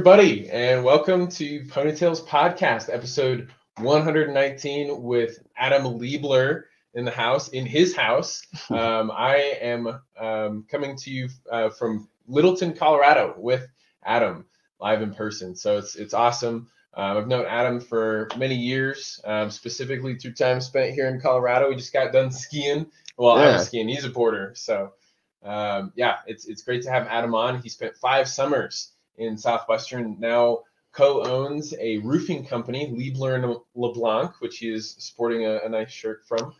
[0.00, 6.62] everybody, and welcome to Ponytails Podcast, episode 119 with Adam Liebler
[6.94, 8.42] in the house, in his house.
[8.70, 13.68] Um, I am um, coming to you uh, from Littleton, Colorado, with
[14.02, 14.46] Adam
[14.80, 15.54] live in person.
[15.54, 16.68] So it's it's awesome.
[16.94, 21.68] Um, I've known Adam for many years, um, specifically through time spent here in Colorado.
[21.68, 22.86] We just got done skiing.
[23.18, 23.52] Well, I Yeah.
[23.58, 23.88] was skiing.
[23.88, 24.94] He's a porter, so
[25.42, 27.60] um, yeah, it's it's great to have Adam on.
[27.60, 30.16] He spent five summers in Southwestern.
[30.18, 30.60] Now
[30.92, 36.26] co-owns a roofing company, Liebler and LeBlanc, which he is sporting a, a nice shirt
[36.26, 36.54] from,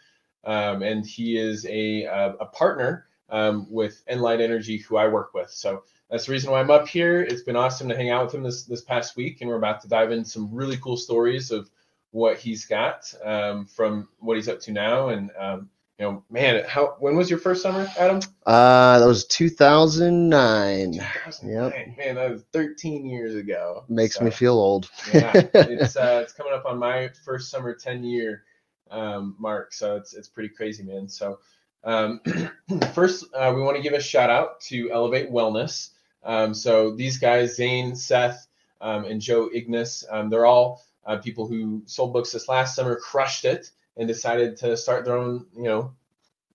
[0.45, 5.35] um, and he is a a, a partner um, with Enlight Energy, who I work
[5.35, 5.51] with.
[5.51, 7.21] So that's the reason why I'm up here.
[7.23, 9.81] It's been awesome to hang out with him this this past week, and we're about
[9.83, 11.69] to dive into some really cool stories of
[12.13, 15.09] what he's got um, from what he's up to now.
[15.09, 15.71] And um,
[16.01, 18.21] you know, man, how when was your first summer, Adam?
[18.47, 20.93] Uh, that was 2009.
[20.95, 21.95] 2009.
[21.99, 23.85] Man, that was 13 years ago.
[23.87, 24.91] Makes So, me feel old.
[25.13, 28.45] yeah, it's uh, it's coming up on my first summer 10 year
[28.91, 31.07] um, mark, so it's it's pretty crazy, man.
[31.07, 31.39] So
[31.85, 32.23] um,
[32.95, 35.91] first, uh, we want to give a shout out to Elevate Wellness.
[36.23, 38.47] Um, so these guys, Zane, Seth,
[38.81, 42.97] um, and Joe Ignis, um, they're all uh, people who sold books this last summer,
[42.97, 43.71] crushed it,
[44.01, 45.93] and decided to start their own, you know.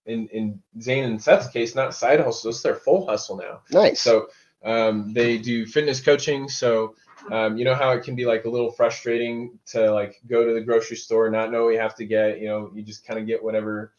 [0.08, 3.62] In, in Zane and Seth's case, not side hustle, it's their full hustle now.
[3.72, 4.02] nice.
[4.02, 4.28] So
[4.64, 6.48] um, they do fitness coaching.
[6.50, 6.96] So
[7.32, 10.54] um, you know how it can be like a little frustrating to like go to
[10.54, 12.40] the grocery store, not know what you have to get.
[12.40, 13.94] You know, you just kind of get whatever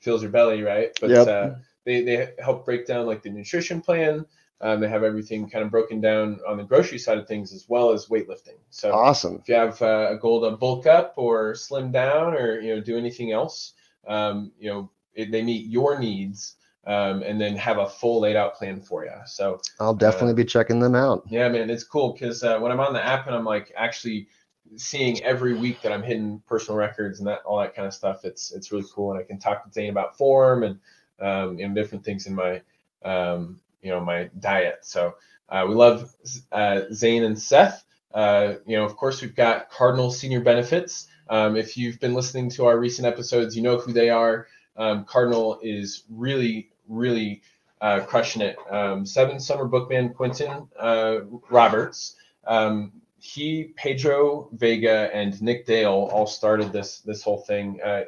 [0.00, 0.90] fills your belly, right?
[1.00, 1.28] But Yep.
[1.28, 1.50] uh,
[1.84, 4.26] they they help break down like the nutrition plan.
[4.62, 7.68] Um, they have everything kind of broken down on the grocery side of things as
[7.68, 8.58] well as weightlifting.
[8.70, 9.40] So awesome.
[9.42, 12.80] if you have uh, a goal to bulk up or slim down or you know
[12.80, 13.72] do anything else,
[14.06, 16.54] um, you know it, they meet your needs
[16.86, 19.12] um, and then have a full laid out plan for you.
[19.26, 21.24] So I'll definitely be checking them out.
[21.28, 24.28] yeah, man, it's cool because uh, when I'm on the app and I'm like actually
[24.76, 28.24] seeing every week that I'm hitting personal records and that all that kind of stuff,
[28.24, 30.78] it's it's really cool, and I can talk to Zane about form and
[31.20, 32.62] um, and different things in my
[33.04, 34.78] um, you know my diet.
[34.82, 35.14] So
[35.48, 36.14] uh, we love
[36.50, 37.84] uh, Zane and Seth.
[38.14, 41.08] Uh, you know, of course, we've got Cardinal Senior Benefits.
[41.28, 44.46] Um, if you've been listening to our recent episodes, you know who they are.
[44.76, 47.42] Um, Cardinal is really, really
[47.80, 48.56] uh, crushing it.
[48.70, 52.16] Um, seven Summer Bookman Quentin uh, Roberts.
[52.46, 57.80] Um, he, Pedro Vega, and Nick Dale all started this this whole thing.
[57.84, 58.02] Uh,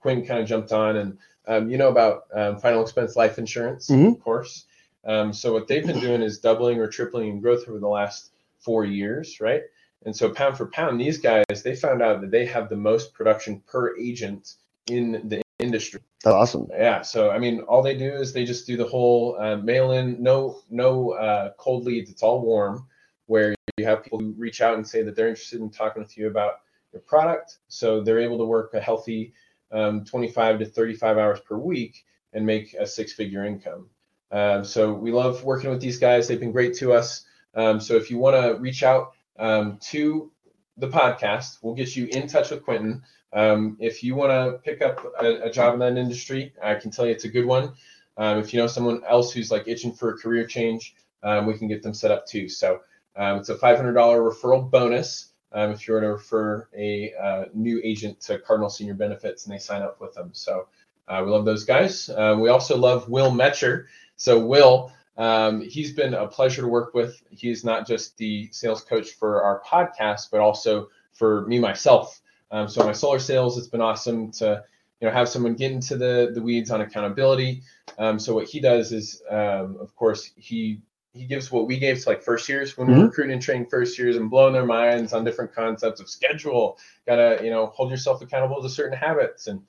[0.00, 3.88] Quentin kind of jumped on, and um, you know about um, final expense life insurance,
[3.90, 4.12] Mhm.
[4.16, 4.64] of course.
[5.06, 8.32] Um, so what they've been doing is doubling or tripling in growth over the last
[8.58, 9.62] four years, right?
[10.04, 13.14] And so pound for pound, these guys they found out that they have the most
[13.14, 14.54] production per agent
[14.86, 16.00] in the industry.
[16.22, 16.68] That's awesome.
[16.70, 17.02] Yeah.
[17.02, 20.22] So I mean, all they do is they just do the whole uh, mail in,
[20.22, 22.10] no no uh, cold leads.
[22.10, 22.86] It's all warm,
[23.26, 26.16] where you have people who reach out and say that they're interested in talking with
[26.16, 26.60] you about
[26.92, 27.58] your product.
[27.68, 29.32] So they're able to work a healthy
[29.72, 33.88] um, 25 to 35 hours per week and make a six figure income.
[34.34, 36.26] Um, so we love working with these guys.
[36.26, 37.24] They've been great to us.
[37.54, 40.32] Um, so if you want to reach out um, to
[40.76, 43.02] the podcast, we'll get you in touch with Quentin.
[43.32, 46.90] Um, if you want to pick up a, a job in that industry, I can
[46.90, 47.74] tell you it's a good one.
[48.16, 51.56] Um, if you know someone else who's like itching for a career change, um, we
[51.56, 52.48] can get them set up too.
[52.48, 52.80] So
[53.16, 58.40] it's a $500 referral bonus if you were to refer a uh, new agent to
[58.40, 60.30] Cardinal Senior Benefits and they sign up with them.
[60.32, 60.66] So
[61.06, 62.08] uh, we love those guys.
[62.08, 63.86] Uh, we also love Will Metcher.
[64.16, 67.22] So Will, um, he's been a pleasure to work with.
[67.30, 72.20] He's not just the sales coach for our podcast, but also for me myself.
[72.50, 74.62] Um, so my solar sales, it's been awesome to
[75.00, 77.62] you know have someone get into the the weeds on accountability.
[77.98, 80.80] Um, so what he does is, um, of course, he
[81.12, 83.06] he gives what we gave to like first years when we're Mhm.
[83.06, 86.76] recruiting and training first years and blowing their minds on different concepts of schedule.
[87.06, 89.62] Gotta you know hold yourself accountable to certain habits and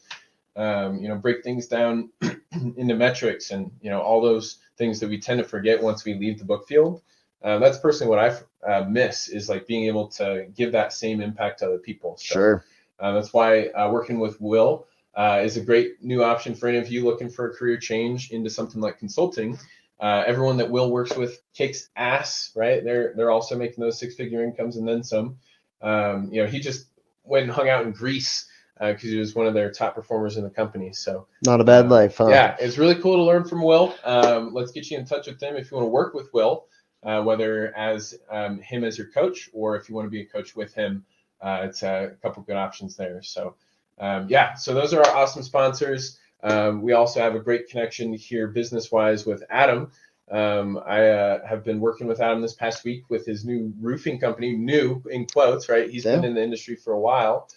[0.55, 2.09] um, you know break things down
[2.77, 6.13] into metrics and you know all those things that we tend to forget once we
[6.13, 7.01] leave the book field.
[7.43, 11.21] Uh, that's personally what I uh, miss is like being able to give that same
[11.21, 12.17] impact to other people.
[12.17, 12.65] So, Sure.
[12.99, 16.77] uh, that's why uh, working with Will uh, is a great new option for any
[16.77, 19.57] of you looking for a career change into something like consulting.
[19.99, 22.83] Uh, everyone that Will works with kicks ass, right?
[22.83, 25.37] They're they're also making those six figure incomes and then some.
[25.81, 26.87] Um, you know, he just
[27.23, 28.47] went and hung out in Greece
[28.79, 30.91] because he was one of their top performers in the company.
[30.91, 32.27] So Not a bad uh, life, huh?
[32.27, 33.95] yeah, it's really cool to learn from Will.
[34.03, 36.65] Um, let's get you in touch with him if you want to work with Will,
[37.03, 40.25] uh, whether as um, him as your coach or if you want to be a
[40.25, 41.05] coach with him.
[41.41, 43.21] Uh, it's a couple good options there.
[43.21, 43.55] So
[43.99, 46.19] um, yeah, so those are our awesome sponsors.
[46.43, 49.91] Um, we also have a great connection here business wise with Adam.
[50.29, 54.19] Um, I uh, have been working with Adam this past week with his new roofing
[54.19, 55.89] company, new in quotes, right?
[55.89, 57.47] He's been in the industry for a while.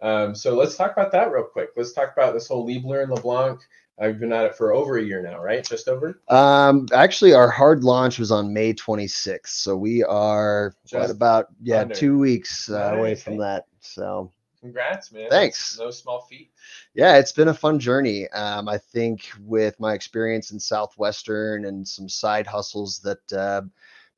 [0.00, 1.70] Um, so let's talk about that real quick.
[1.76, 3.60] Let's talk about this whole Liebler and LeBlanc.
[3.98, 5.64] I've been at it for over a year now, right?
[5.64, 6.20] Just over.
[6.28, 11.80] Um, actually, our hard launch was on May 26th, so we are Just about yeah
[11.80, 11.94] under.
[11.94, 13.64] two weeks uh, away from that.
[13.80, 15.30] So Congrats, man.
[15.30, 15.70] Thanks.
[15.76, 16.50] That's No small feat.
[16.94, 18.28] yeah, it's been a fun journey.
[18.30, 23.62] Um, I think with my experience in Southwestern and some side hustles that uh,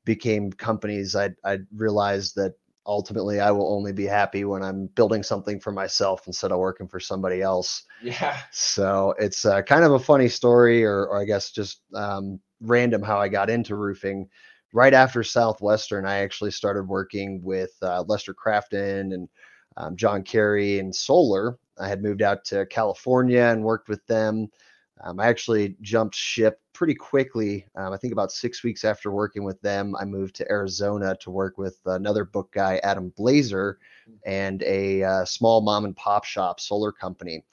[0.04, 2.54] became companies, I I realized that
[2.88, 6.88] ultimately I will only be happy when I'm building something for myself instead of working
[6.88, 7.84] for somebody else.
[8.02, 8.38] Yeah.
[8.50, 13.02] So it's uh, kind of a funny story, or, or I guess just um, random
[13.02, 14.28] how I got into roofing.
[14.72, 19.28] Right after Southwestern, I actually started working with uh, Lester Crafton and
[19.76, 21.58] um, John Kerry and Solar.
[21.78, 24.48] I had moved out to California and worked with them.
[25.02, 27.66] Um, I actually jumped ship pretty quickly.
[27.74, 31.30] Um, I think about six weeks after working with them, I moved to Arizona to
[31.30, 33.78] work with another book guy, Adam Blazer,
[34.24, 37.44] and a uh, small mom and pop shop solar company.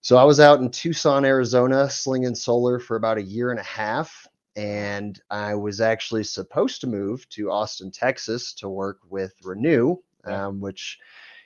[0.00, 3.64] So I was out in Tucson, Arizona, slinging solar for about a year and a
[3.64, 4.26] half.
[4.56, 10.60] And I was actually supposed to move to Austin, Texas to work with Renew, um,
[10.60, 10.98] which,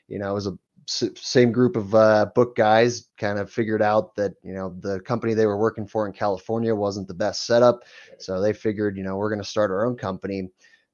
[0.08, 0.56] you know, was a
[0.86, 5.34] same group of uh, book guys kind of figured out that, you know, the company
[5.34, 7.84] they were working for in California wasn't the best setup.
[8.18, 10.50] So they figured, you know, we're going to start our own company.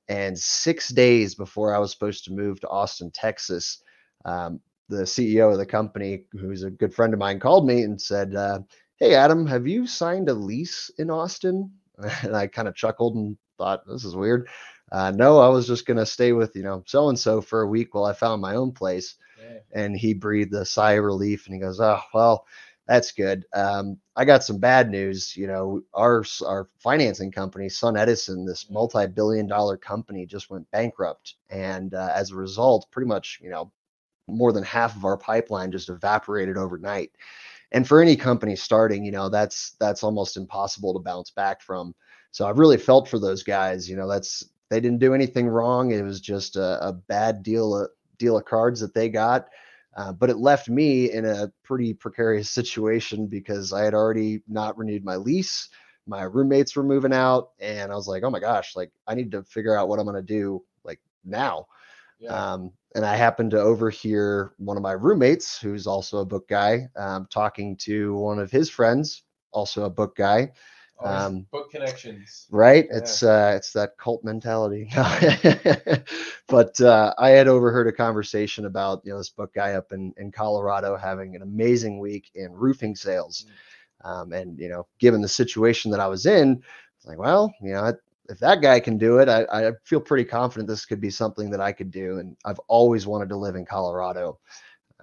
[0.09, 3.83] And six days before I was supposed to move to Austin, Texas,
[4.25, 8.01] um, the CEO of the company, who's a good friend of mine, called me and
[8.01, 8.61] said, uh,
[8.97, 11.71] "Hey, Adam, have you signed a lease in Austin?"
[12.23, 14.49] And I kind of chuckled and thought, "This is weird."
[14.91, 17.67] Uh, no, I was just gonna stay with you know so and so for a
[17.67, 19.17] week while I found my own place.
[19.75, 22.47] And he breathed a sigh of relief and he goes, "Oh, well,
[22.87, 23.45] that's good.
[23.55, 25.37] Um, I got some bad news.
[25.37, 32.11] You know, our our financing company, SunEdison, this multi-billion-dollar company, just went bankrupt, and uh,
[32.15, 33.71] as a result, pretty much, you know,
[34.27, 37.13] more than half of our pipeline just evaporated overnight.
[37.73, 41.95] And for any company starting, you know, that's that's almost impossible to bounce back from.
[42.31, 43.89] So I've really felt for those guys.
[43.89, 45.93] You know, that's they didn't do anything wrong.
[45.93, 49.49] It was just a, a bad deal of deal of cards that they got.
[49.97, 54.79] Uh, but it left me in a pretty precarious situation because I had already not
[54.79, 55.69] renewed my lease.
[56.07, 58.75] My roommates were moving out, and I was like, "Oh my gosh!
[58.75, 61.67] Like, I need to figure out what I'm going to do like now."
[62.19, 62.31] Yeah.
[62.31, 66.89] Um, and I happened to overhear one of my roommates, who's also a book guy,
[66.97, 70.53] um, talking to one of his friends, also a book guy.
[71.01, 72.47] Um, book connections.
[72.51, 72.87] Right?
[72.91, 72.99] Yeah.
[72.99, 74.89] It's uh, it's that cult mentality.
[76.49, 80.13] but uh, I had overheard a conversation about you know this book guy up in
[80.17, 83.47] in Colorado having an amazing week in roofing sales,
[84.05, 86.63] um, and you know given the situation that I was in,
[86.97, 87.93] it's like well you know
[88.29, 91.51] if that guy can do it, I, I feel pretty confident this could be something
[91.51, 92.19] that I could do.
[92.19, 94.39] And I've always wanted to live in Colorado.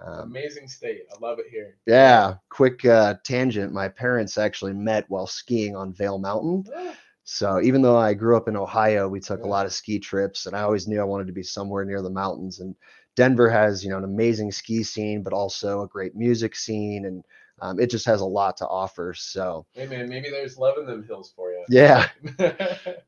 [0.04, 1.04] Um, Amazing state.
[1.14, 1.78] I love it here.
[1.86, 3.72] yeah, quick uh, tangent.
[3.72, 6.66] My parents actually met while skiing on Vail Mountain.
[7.28, 10.46] So even though I grew up in Ohio, we took a lot of ski trips,
[10.46, 12.60] and I always knew I wanted to be somewhere near the mountains.
[12.60, 12.76] And
[13.16, 17.24] Denver has, you know, an amazing ski scene, but also a great music scene, and
[17.62, 19.14] um, it just has a lot to offer.
[19.16, 21.64] So Hey man, maybe there's love in them hills for you.
[21.70, 22.08] yeah.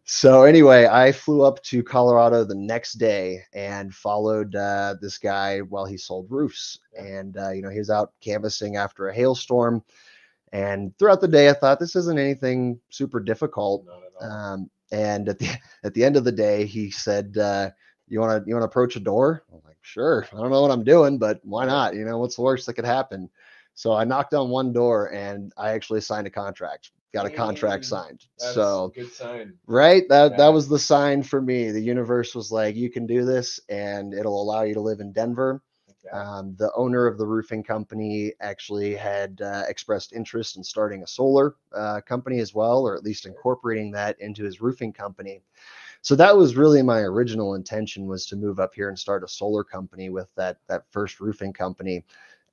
[0.05, 5.59] So anyway, I flew up to Colorado the next day and followed uh, this guy
[5.59, 6.79] while he sold roofs.
[6.93, 7.01] Yeah.
[7.03, 9.83] And uh, you know, he was out canvassing after a hailstorm.
[10.53, 13.85] And throughout the day, I thought this isn't anything super difficult.
[13.85, 14.31] Not at all.
[14.53, 15.49] Um, and at the
[15.83, 17.69] at the end of the day, he said, uh,
[18.07, 20.25] "You want to you want to approach a door?" I'm like, "Sure.
[20.31, 21.95] I don't know what I'm doing, but why not?
[21.95, 23.29] You know, what's the worst that could happen?"
[23.77, 26.89] So I knocked on one door, and I actually signed a contract.
[27.13, 28.25] Got a contract signed.
[28.39, 29.53] That's so a good sign.
[29.67, 30.37] right that Yeah.
[30.37, 34.13] that was the sign for me the universe was like you can do this and
[34.13, 36.09] it'll allow you to live in denver Okay.
[36.17, 41.07] um, the owner of the roofing company actually had uh, expressed interest in starting a
[41.07, 45.41] solar uh, company as well or at least incorporating that into his roofing company
[46.01, 49.27] so that was really my original intention was to move up here and start a
[49.27, 52.03] solar company with that that first roofing company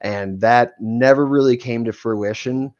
[0.04, 2.72] and that never really came to fruition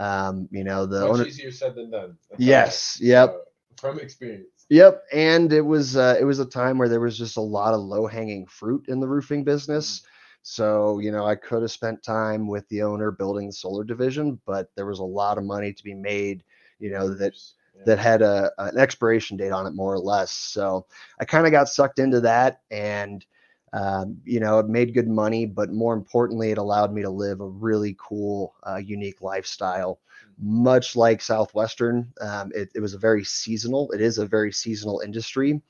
[0.00, 2.18] um, you know the Much owner easier said than done.
[2.30, 3.30] That's Yes, yep.
[3.30, 3.42] So,
[3.78, 4.68] from experience.
[4.70, 7.74] Yep, and it was uh, it was a time where there was just a lot
[7.74, 10.02] of low hanging fruit in the roofing business.
[10.42, 14.40] So you know, I could have spent time with the owner building the solar division,
[14.46, 16.44] but there was a lot of money to be made.
[16.78, 17.34] You know that
[17.74, 17.82] Yeah.
[17.84, 20.32] that had a an expiration date on it more or less.
[20.32, 20.86] So
[21.20, 23.24] I kind of got sucked into that, and
[23.72, 27.40] Um, you know, it made good money, but more importantly, it allowed me to live
[27.40, 30.00] a really cool, uh, unique lifestyle.
[30.40, 33.90] Much like Southwestern, um, it, it was a very seasonal.
[33.92, 35.60] It is a very seasonal industry.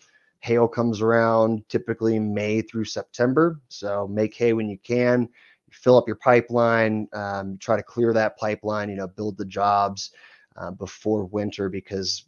[0.40, 3.60] Hail comes around typically May through September.
[3.68, 5.28] So make hay when you can.
[5.70, 7.08] Fill up your pipeline.
[7.12, 8.88] Um, try to clear that pipeline.
[8.88, 10.12] You know, build the jobs
[10.56, 12.24] uh, before winter because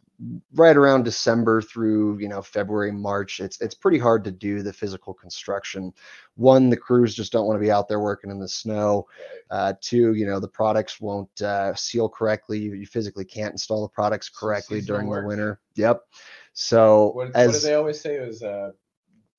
[0.53, 4.73] right around December through you know February March it's it's pretty hard to do the
[4.73, 5.93] physical construction.
[6.35, 9.07] One the crews just don't want to be out there working in the snow.
[9.49, 12.59] Uh, two you know the products won't uh, seal correctly.
[12.59, 15.23] You, you, physically can't install the products correctly during work.
[15.23, 15.59] the winter.
[15.75, 16.01] Yep.
[16.53, 18.15] So what, as, what do they always say?
[18.15, 18.71] Is uh,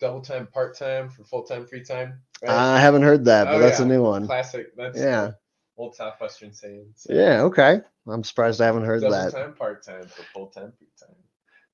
[0.00, 2.50] double time part time for full time free time right?
[2.50, 3.86] I haven't heard that but oh, that's yeah.
[3.86, 4.26] a new one.
[4.26, 4.74] Classic.
[4.76, 5.32] That's yeah
[5.76, 6.86] old Southwestern saying.
[6.94, 7.12] So.
[7.12, 7.80] Yeah, okay.
[8.06, 9.32] I'm surprised I haven't heard that.
[9.32, 11.16] time, part time, for full time, free time.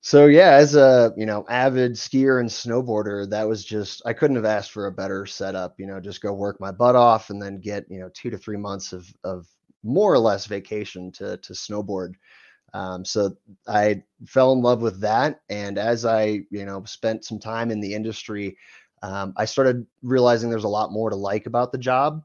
[0.00, 4.36] So yeah, as a you know avid skier and snowboarder, that was just I couldn't
[4.36, 5.74] have asked for a better setup.
[5.78, 8.38] You know, just go work my butt off and then get you know two to
[8.38, 9.46] three months of of
[9.82, 12.14] more or less vacation to to snowboard.
[12.74, 13.36] Um, so
[13.66, 17.80] I fell in love with that, and as I you know spent some time in
[17.80, 18.56] the industry,
[19.02, 22.22] um, I started realizing there's a lot more to like about the job.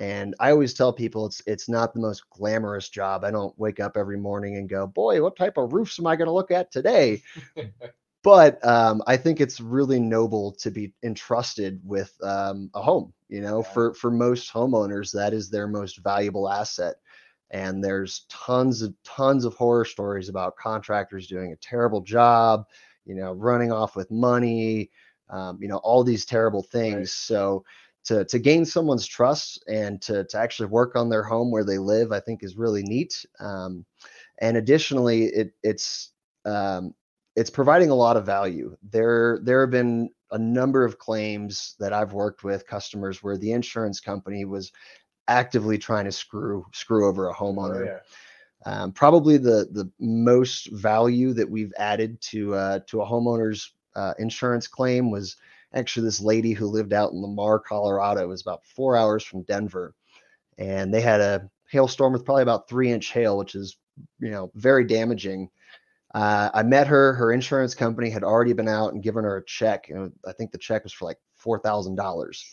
[0.00, 3.22] And I always tell people it's it's not the most glamorous job.
[3.22, 6.16] I don't wake up every morning and go, boy, what type of roofs am I
[6.16, 7.22] going to look at today?
[8.22, 13.12] but um, I think it's really noble to be entrusted with um, a home.
[13.28, 13.72] You know, yeah.
[13.72, 16.96] for for most homeowners, that is their most valuable asset.
[17.50, 22.64] And there's tons of tons of horror stories about contractors doing a terrible job,
[23.04, 24.90] you know, running off with money,
[25.28, 26.96] um, you know, all these terrible things.
[26.96, 27.08] Right.
[27.08, 27.64] So
[28.04, 31.78] to to gain someone's trust and to to actually work on their home where they
[31.78, 33.24] live, I think is really neat.
[33.38, 33.84] Um,
[34.40, 36.12] and additionally, it it's
[36.44, 36.94] um,
[37.36, 38.76] it's providing a lot of value.
[38.90, 43.52] There there have been a number of claims that I've worked with customers where the
[43.52, 44.72] insurance company was
[45.28, 47.80] actively trying to screw screw over a oh, homeowner.
[47.80, 47.98] Oh, yeah.
[48.66, 54.14] Um, probably the the most value that we've added to uh, to a homeowner's uh,
[54.18, 55.36] insurance claim was
[55.74, 58.22] actually this lady who lived out in Lamar, Colorado.
[58.22, 59.94] It was about four hours from Denver.
[60.58, 63.76] And they had a hailstorm with probably about three inch hail, which is,
[64.18, 65.48] you know, very damaging.
[66.14, 67.14] Uh, I met her.
[67.14, 69.88] Her insurance company had already been out and given her a check.
[69.88, 72.44] Know, I think the check was for like four thousand dollars.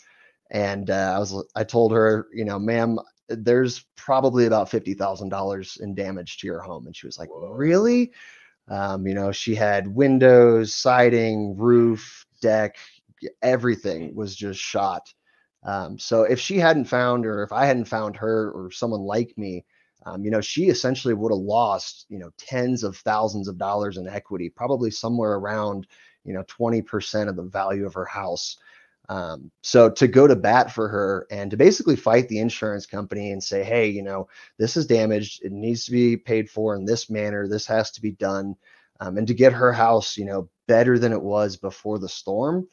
[0.51, 5.29] And uh, I was, I told her, you know, ma'am, there's probably about fifty thousand
[5.29, 6.85] dollars in damage to your home.
[6.85, 7.49] And she was like, Whoa.
[7.49, 8.11] really?
[8.69, 12.77] Um, you know, she had windows, siding, roof, deck,
[13.41, 15.13] everything was just shot.
[15.63, 19.37] Um, so if she hadn't found, or if I hadn't found her, or someone like
[19.37, 19.65] me,
[20.05, 23.97] um, you know, she essentially would have lost, you know, tens of thousands of dollars
[23.97, 25.87] in equity, probably somewhere around,
[26.23, 28.57] you know, 20% of the value of her house.
[29.09, 33.31] Um, so to go to bat for her and to basically fight the insurance company
[33.31, 35.43] and say, hey, you know, this is damaged.
[35.43, 37.47] It needs to be paid for in this manner.
[37.47, 38.55] This has to be done.
[38.99, 42.67] Um, and to get her house, you know, better than it was before the storm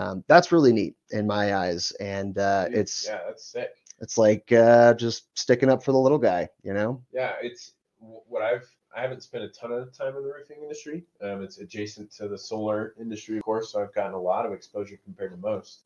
[0.00, 3.70] um, that's really neat in my eyes and uh, it's yeah that's sick.
[4.00, 7.02] it's like uh, just sticking up for the little guy you know?
[7.12, 11.04] Yeah it's what i've i haven't spent a ton of time in the roofing industry.
[11.22, 14.52] Um, it's adjacent to the solar industry of course so i've gotten a lot of
[14.52, 15.82] exposure compared to most.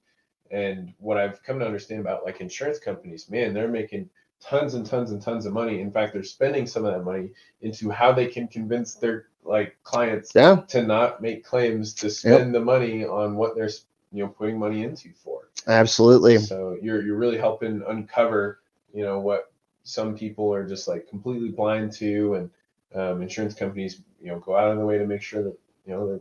[0.50, 4.10] And what i've come to understand about like insurance companies man they're making
[4.44, 5.80] tons and tons and tons of money.
[5.80, 7.30] In fact they're spending some of that money
[7.62, 10.56] into how they can convince their like clients yeah.
[10.68, 12.52] to not make claims to spend yep.
[12.52, 13.70] the money on what they're
[14.14, 15.48] you know putting money into for.
[15.66, 16.38] Absolutely.
[16.38, 18.60] So you're you're really helping uncover
[18.94, 19.52] you know what
[19.82, 22.50] some people are just like completely blind to, and
[22.94, 25.92] um, insurance companies you know go out of the way to make sure that you
[25.92, 26.20] know they're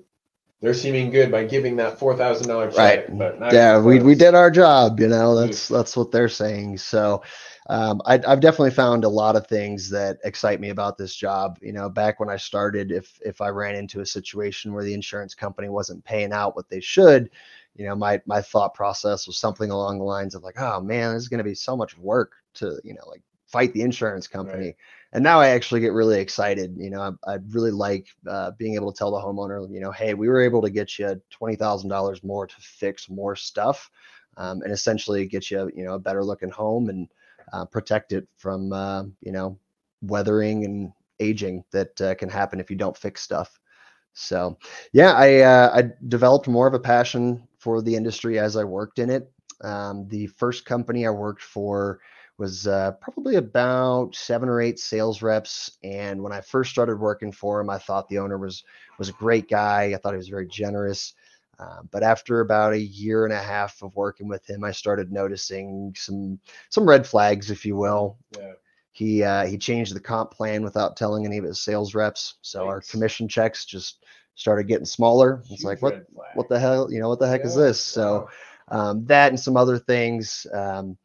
[0.60, 3.08] they're seeming good by giving that four thousand dollar check.
[3.10, 3.18] Right.
[3.18, 5.00] But yeah, we we did our job.
[5.00, 6.80] You know, that's that's what they're saying.
[6.80, 7.22] So.
[7.70, 11.58] Um, I, I've definitely found a lot of things that excite me about this job.
[11.62, 14.94] You know, back when I started, if if I ran into a situation where the
[14.94, 17.30] insurance company wasn't paying out what they should,
[17.76, 21.14] you know my my thought process was something along the lines of like oh man
[21.14, 24.28] this is going to be so much work to you know like fight the insurance
[24.28, 24.76] company right.
[25.14, 28.76] and now i actually get really excited you know i, I really like uh, being
[28.76, 32.24] able to tell the homeowner you know hey we were able to get you $20000
[32.24, 33.90] more to fix more stuff
[34.38, 37.08] um, and essentially get you you know a better looking home and
[37.52, 39.58] uh, protect it from uh, you know
[40.02, 43.60] weathering and aging that uh, can happen if you don't fix stuff
[44.14, 44.58] so,
[44.92, 49.00] yeah, I uh, I developed more of a passion for the industry as I worked
[49.00, 49.32] in it.
[49.62, 52.00] Um, the first company I worked for
[52.38, 57.32] was uh, probably about seven or eight sales reps, and when I first started working
[57.32, 58.64] for him, I thought the owner was
[59.00, 59.94] was a great guy.
[59.94, 61.14] I thought he was very generous.
[61.60, 65.12] Um, but after about a year and a half of working with him, I started
[65.12, 66.40] noticing some
[66.70, 68.18] some red flags, if you will.
[68.38, 68.54] Yeah.
[68.92, 72.68] He uh, he changed the comp plan without telling any of his sales reps, so
[72.68, 74.04] our commission checks just
[74.36, 75.44] started getting smaller.
[75.50, 77.84] It's like what what the hell you know what the heck is this?
[77.84, 78.30] So
[78.70, 80.46] um, that and some other things.
[80.54, 80.98] Um,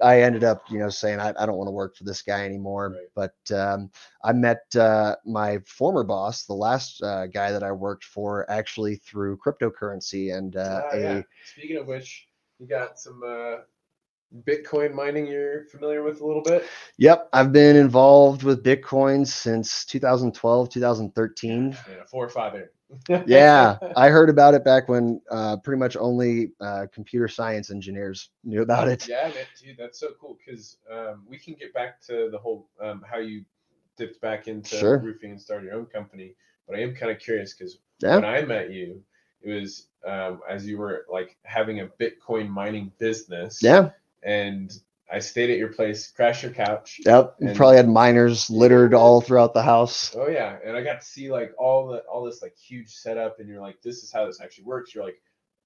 [0.00, 2.44] I ended up, you know, saying I, I don't want to work for this guy
[2.44, 2.94] anymore.
[3.16, 3.34] Right.
[3.50, 3.90] But um,
[4.22, 8.96] I met uh, my former boss, the last uh, guy that I worked for, actually
[8.96, 11.22] through cryptocurrency and uh, Ah, a yeah.
[11.52, 12.28] Speaking of which,
[12.60, 13.56] you got some uh,
[14.44, 16.64] Bitcoin mining you're familiar with a little bit.
[16.98, 21.70] Yep, I've been involved with Bitcoin since 2012, 2013.
[21.70, 22.54] Yeah, four or five.
[23.26, 28.30] Yeah, I heard about it back when uh, pretty much only uh, computer science engineers
[28.44, 29.06] knew about it.
[29.06, 32.68] Yeah, man, dude, that's so cool because um, we can get back to the whole
[32.82, 33.44] um, how you
[33.98, 34.98] dipped back into Sure.
[34.98, 36.34] roofing and started your own company.
[36.66, 38.14] But I am kind of curious because Yeah.
[38.16, 39.02] when I met you,
[39.42, 43.62] it was um, as you were like having a Bitcoin mining business.
[43.62, 43.90] Yeah,
[44.22, 44.72] And
[45.10, 47.00] I stayed at your place, crashed your couch.
[47.04, 47.36] yep.
[47.40, 50.14] You And- probably had miners littered all throughout the house.
[50.16, 53.40] Oh yeah, and I got to see like all the all this like huge setup,
[53.40, 54.94] and you're like, this is how this actually works.
[54.94, 55.20] You're like,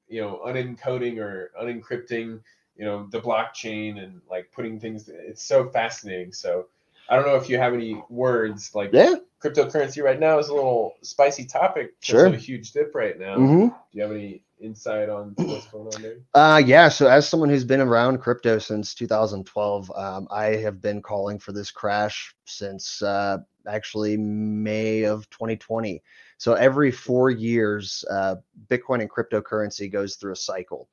[0.09, 2.41] you know, unencoding or unencrypting,
[2.77, 5.09] you know, the blockchain and like putting things.
[5.09, 6.33] It's so fascinating.
[6.33, 6.67] So
[7.09, 9.17] I don't know if you have any words like Yeah.
[9.43, 11.95] cryptocurrency right now is a little spicy topic.
[12.01, 12.27] Sure.
[12.27, 13.37] a huge dip right now.
[13.37, 16.17] hmm Do you have any insight on what's going on there?
[16.35, 16.89] Uh, yeah.
[16.89, 21.53] So as someone who's been around crypto since 2012, um, I have been calling for
[21.53, 26.03] this crash since uh, actually May of 2020.
[26.39, 28.37] So every four years, uh,
[28.69, 30.89] Bitcoin and cryptocurrency goes through a cycle.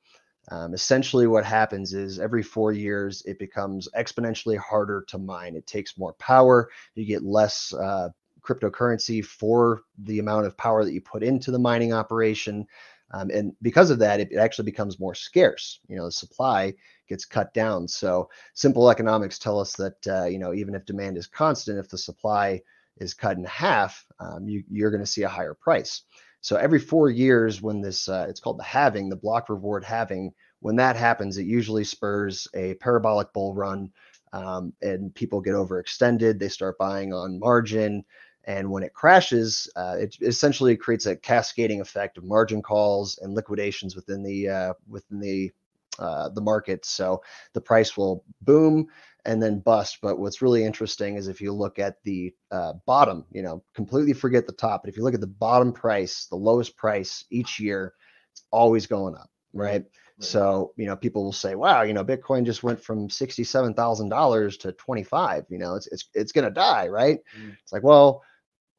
[0.50, 5.54] Um, essentially, what happens is every four years, it becomes exponentially harder to mine.
[5.54, 6.70] It takes more power.
[6.94, 8.08] You get less uh,
[8.40, 12.66] cryptocurrency for the amount of power that you put into the mining operation.
[13.12, 15.80] Um, and because of that, it, it actually becomes more scarce.
[15.88, 16.74] You know, the supply
[17.08, 17.88] gets cut down.
[17.88, 21.88] So simple economics tell us that uh, you know even if demand is constant, if
[21.88, 22.62] the supply
[22.98, 26.02] is cut in half, um, you, you're going to see a higher price.
[26.42, 30.32] So every four years, when this uh, it's called the halving, the block reward halving,
[30.60, 33.90] when that happens, it usually spurs a parabolic bull run,
[34.32, 36.38] um, and people get overextended.
[36.38, 38.04] They start buying on margin.
[38.50, 43.32] And when it crashes, uh, it essentially creates a cascading effect of margin calls and
[43.32, 45.52] liquidations within the uh, within the
[46.00, 46.84] uh, the market.
[46.84, 48.88] So the price will boom
[49.24, 49.98] and then bust.
[50.02, 54.14] But what's really interesting is if you look at the uh, bottom, you know, completely
[54.14, 54.82] forget the top.
[54.82, 57.94] But if you look at the bottom price, the lowest price each year,
[58.32, 59.84] it's always going up, right?
[60.18, 64.72] So, you know, people will say, wow, you know, Bitcoin just went from $67,000 to
[64.72, 67.20] 25, you know, it's, it's, it's going to die, right?
[67.38, 67.56] Mm.
[67.62, 68.22] It's like, well,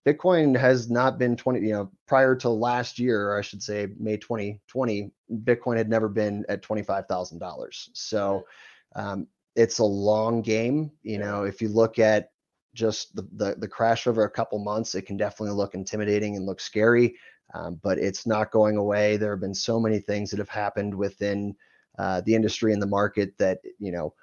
[0.05, 4.17] Bitcoin has not been 20, you know, prior to last year, I should say May
[4.17, 5.11] 2020,
[5.43, 7.89] Bitcoin had never been at $25,000.
[7.93, 8.45] So,
[8.95, 10.91] um, it's a long game.
[11.03, 12.31] You know, if you look at
[12.73, 16.45] just the, the, the crash over a couple months, it can definitely look intimidating and
[16.45, 17.15] look scary
[17.53, 19.17] um, but it's not going away.
[19.17, 21.55] There have been so many things that have happened within
[21.97, 24.13] uh, the industry and the market that you know,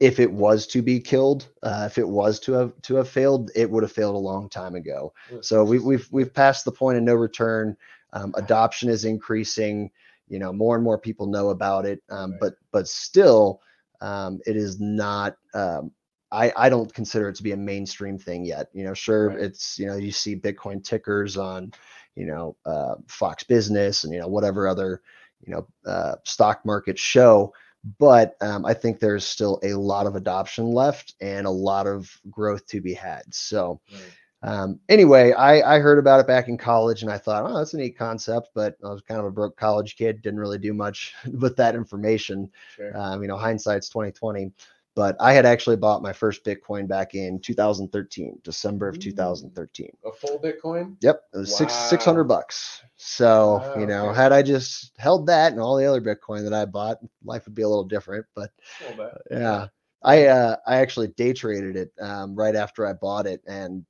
[0.00, 3.50] if it was to be killed, uh, if it was to have to have failed,
[3.54, 5.12] it would have failed a long time ago.
[5.42, 7.76] So we, we've we've passed the point of no return.
[8.12, 9.90] Um, adoption is increasing.
[10.28, 12.40] You know, more and more people know about it, um, Right.
[12.40, 13.60] but but still,
[14.00, 15.36] um, it is not.
[15.54, 15.90] Um,
[16.32, 18.68] I, I don't consider it to be a mainstream thing yet.
[18.72, 19.40] You know, sure, Right.
[19.40, 21.72] it's you know you see Bitcoin tickers on
[22.14, 25.02] you know uh, Fox Business and you know whatever other
[25.44, 27.52] you know uh, stock market show.
[27.98, 32.10] But um, I think there's still a lot of adoption left and a lot of
[32.30, 33.22] growth to be had.
[33.32, 34.14] So Right.
[34.42, 37.74] um, anyway, I, I heard about it back in college and I thought, oh, that's
[37.74, 38.50] a neat concept.
[38.54, 41.74] But I was kind of a broke college kid, didn't really do much with that
[41.74, 42.50] information.
[42.66, 42.96] Sure.
[42.96, 44.52] Um, you know, hindsight's 2020.
[45.00, 49.96] But I had actually bought my first Bitcoin back in 2013, December of 2013.
[50.04, 50.96] a full Bitcoin?
[51.00, 52.82] Yep, it was six six hundred bucks.
[52.96, 54.20] So Wow, you know, okay.
[54.20, 57.54] had I just held that and all the other Bitcoin that I bought, life would
[57.54, 58.26] be a little different.
[58.34, 58.50] But
[58.90, 59.68] little yeah,
[60.02, 63.86] I uh, I actually day traded it um, right after I bought it, and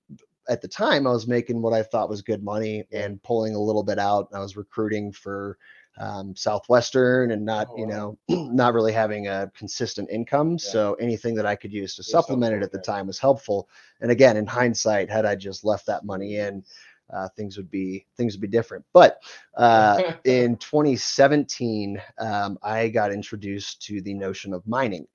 [0.48, 3.60] at the time I was making what I thought was good money and pulling a
[3.60, 4.28] little bit out.
[4.32, 5.58] I was recruiting for
[5.98, 8.16] um, Southwestern and not Oh, you wow.
[8.28, 10.52] know not really having a consistent income.
[10.52, 10.56] Yeah.
[10.58, 12.92] So anything that I could use to supplement it at the yeah.
[12.94, 13.68] time was helpful.
[14.00, 16.64] And again, in hindsight, had I just left that money in,
[17.12, 18.84] uh, things would be things would be different.
[18.92, 19.22] But
[19.56, 25.06] uh, in 2017, um, I got introduced to the notion of mining.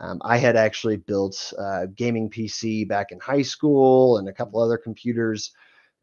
[0.00, 4.60] Um, I had actually built a gaming PC back in high school and a couple
[4.60, 5.52] other computers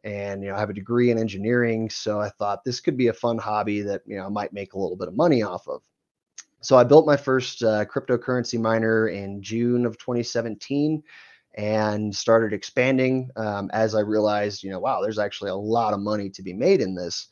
[0.03, 3.07] and you know I have a degree in engineering, so I thought this could be
[3.07, 5.67] a fun hobby that you know I might make a little bit of money off
[5.67, 5.81] of.
[6.61, 11.01] So I built my first uh, cryptocurrency miner in June of 2017
[11.55, 15.99] and started expanding um, as I realized, you know, wow, there's actually a lot of
[15.99, 17.27] money to be made in this.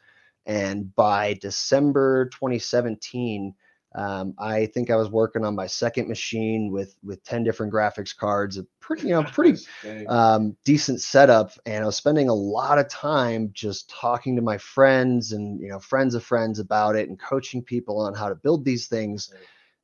[0.45, 3.53] And by December 2017,
[3.97, 8.15] um, I think I was working on my second machine with with 10 different graphics
[8.15, 9.57] cards, a pretty, you know, pretty
[10.05, 11.53] um, decent setup.
[11.65, 15.69] And I was spending a lot of time just talking to my friends and you
[15.69, 19.33] know friends of friends about it and coaching people on how to build these things.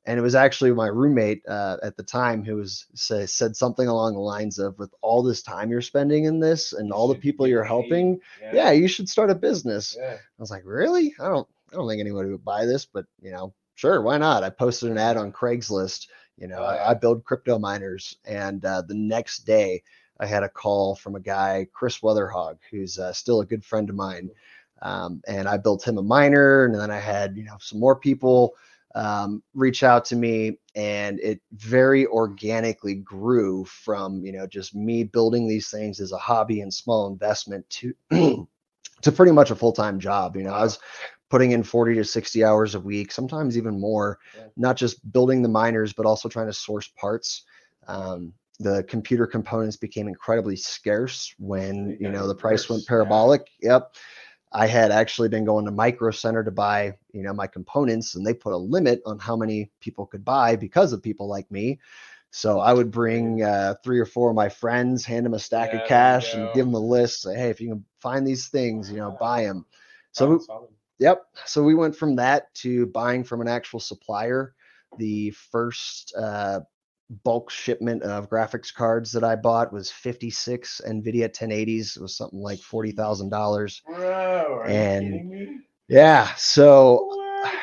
[0.06, 3.88] And it was actually my roommate uh, at the time who was say, said something
[3.88, 7.16] along the lines of, "With all this time you're spending in this and all the
[7.16, 8.52] people you're helping, yeah.
[8.54, 10.18] yeah, you should start a business." Yeah.
[10.18, 11.16] I was like, "Really?
[11.20, 14.46] I don't, I don't think anybody would buy this, but you know, sure, why not?
[14.46, 16.08] I posted an ad on Craigslist.
[16.38, 19.84] You know, I, I, build crypto miners, and uh, the next day
[20.22, 23.90] I had a call from a guy, Chris Weatherhog, who's uh, still a good friend
[23.90, 24.30] of mine.
[24.82, 27.98] Um, and I built him a miner, and then I had you know some more
[27.98, 28.54] people
[28.96, 35.04] um, reach out to me, and it very organically grew from you know just me
[35.04, 37.94] building these things as a hobby and small investment to
[39.02, 40.38] to pretty much a full time job.
[40.38, 40.80] You know, I was
[41.34, 44.44] putting in 40 to 60 hours a week, sometimes even more, yeah.
[44.56, 47.46] not just building the miners, but also trying to source parts.
[47.88, 53.50] Um, the computer components became incredibly scarce when you know the price went parabolic.
[53.60, 53.72] Yeah.
[53.72, 53.96] Yep.
[54.52, 58.24] I had actually been going to Micro Center to buy, you know, my components, and
[58.24, 61.80] they put a limit on how many people could buy because of people like me.
[62.30, 65.74] So I would bring uh, three or four of my friends, hand them a stack
[65.74, 67.24] yeah, of cash, and give them a list.
[67.24, 69.66] Say, hey, if you can find these things, you know, buy them.
[70.12, 70.40] So
[71.00, 71.24] Yep.
[71.46, 74.54] So we went from that to buying from an actual supplier.
[74.98, 76.62] The first uh,
[77.24, 81.98] bulk shipment of graphics cards that I bought was 56 NVIDIA 1080s.
[81.98, 83.82] It was something like forty thousand dollars.
[84.68, 87.10] And yeah, so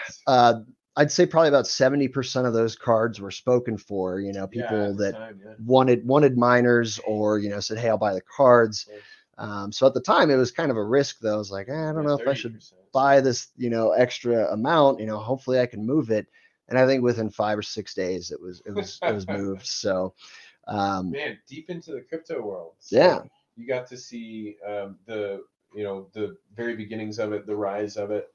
[0.27, 0.55] uh,
[0.97, 4.21] I'd say probably about 70% of those cards were spoken for.
[4.21, 5.55] You know, people yeah, that time, yeah.
[5.65, 8.89] wanted wanted miners or you know said, "Hey, I'll buy the cards."
[9.41, 11.35] Um, so at the time, it was kind of a risk, though.
[11.35, 14.53] I was like, eh, I don't know if I should buy this, you know, extra
[14.53, 15.01] amount.
[15.01, 16.27] You know, hopefully I can move it.
[16.69, 19.67] And I think within five or six days, it was it was it was moved.
[19.67, 20.15] So,
[20.69, 22.75] um, man, deep into the crypto world.
[22.81, 23.23] So yeah,
[23.57, 25.43] you got to see um, the
[25.75, 28.29] you know the very beginnings of it, the rise of it,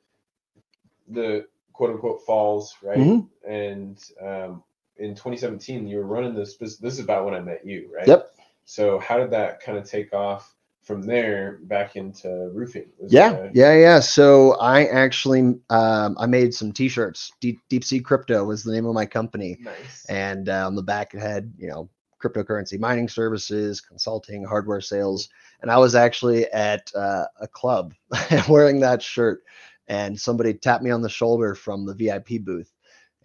[1.07, 2.97] the quote unquote falls, right?
[2.97, 3.49] Mm-hmm.
[3.49, 4.63] And um,
[4.97, 6.57] in 2017, you were running this.
[6.57, 8.07] This is about when I met you, right?
[8.07, 8.31] Yep.
[8.65, 10.55] So how did that kind of take off?
[10.85, 12.85] From there back into roofing.
[13.07, 13.99] yeah, yeah, yeah.
[13.99, 17.31] So I actually um, I made some T-shirts.
[17.41, 19.57] Deep, Deep Sea Crypto was the name of my company.
[19.61, 20.05] Nice.
[20.05, 21.89] And uh, on the back it had you know
[22.23, 25.27] cryptocurrency mining services, consulting, hardware sales,
[25.61, 27.93] and I was actually at uh, a club
[28.47, 29.43] wearing that shirt,
[29.87, 32.71] and somebody tapped me on the shoulder from the VIP booth.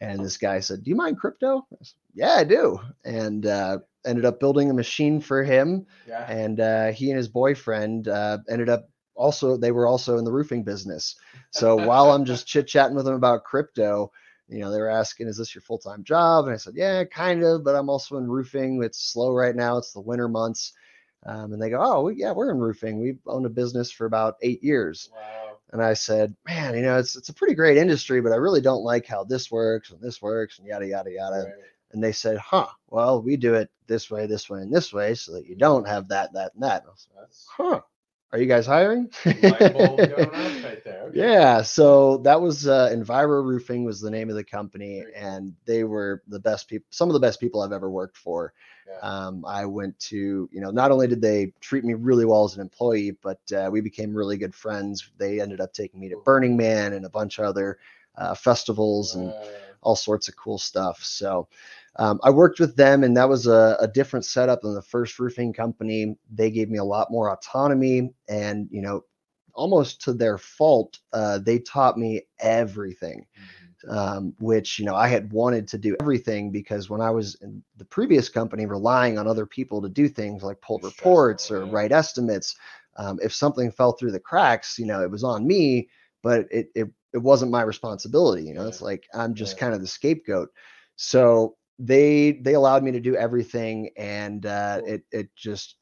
[0.00, 2.80] And this guy said, "Do you mind crypto?" I said, yeah, I do.
[3.04, 5.86] And uh, ended up building a machine for him.
[6.08, 6.30] Yeah.
[6.30, 10.32] And uh, he and his boyfriend uh, ended up also, they were also in the
[10.32, 11.16] roofing business.
[11.50, 14.12] So while I'm just chit chatting with them about crypto,
[14.48, 16.46] you know, they were asking, is this your full time job?
[16.46, 18.82] And I said, yeah, kind of, but I'm also in roofing.
[18.82, 20.72] It's slow right now, it's the winter months.
[21.26, 22.98] Um, and they go, oh, yeah, we're in roofing.
[22.98, 25.10] We've owned a business for about eight years.
[25.12, 25.39] Wow.
[25.72, 28.60] And I said, man, you know, it's it's a pretty great industry, but I really
[28.60, 31.44] don't like how this works and this works and yada yada yada.
[31.44, 31.54] Right.
[31.92, 35.14] And they said, huh, well, we do it this way, this way, and this way,
[35.14, 36.82] so that you don't have that, that, and that.
[36.82, 37.80] And I was like, huh.
[38.32, 39.10] Are you guys hiring?
[39.26, 39.74] right
[41.12, 41.62] yeah.
[41.62, 46.22] So that was uh, Enviro Roofing was the name of the company, and they were
[46.28, 48.52] the best people, some of the best people I've ever worked for.
[48.88, 48.98] Yeah.
[49.02, 52.54] Um, I went to, you know, not only did they treat me really well as
[52.54, 55.10] an employee, but uh, we became really good friends.
[55.18, 57.78] They ended up taking me to Burning Man and a bunch of other
[58.16, 59.32] uh, festivals and
[59.82, 61.02] all sorts of cool stuff.
[61.02, 61.48] So
[61.96, 65.18] um, I worked with them, and that was a, a, different setup than the first
[65.18, 66.16] roofing company.
[66.32, 69.02] They gave me a lot more autonomy, and you know,
[69.54, 73.26] almost to their fault, uh, they taught me everything.
[73.36, 73.56] Mm-hmm.
[73.88, 77.62] Um, which you know I had wanted to do everything because when I was in
[77.78, 81.90] the previous company, relying on other people to do things like pull reports or write
[81.90, 82.56] estimates,
[82.98, 85.88] um, if something fell through the cracks, you know, it was on me,
[86.22, 88.42] but it it it wasn't my responsibility.
[88.44, 90.50] You know, it's like I'm just kind of the scapegoat.
[90.96, 95.76] So they they allowed me to do everything, and uh, it it just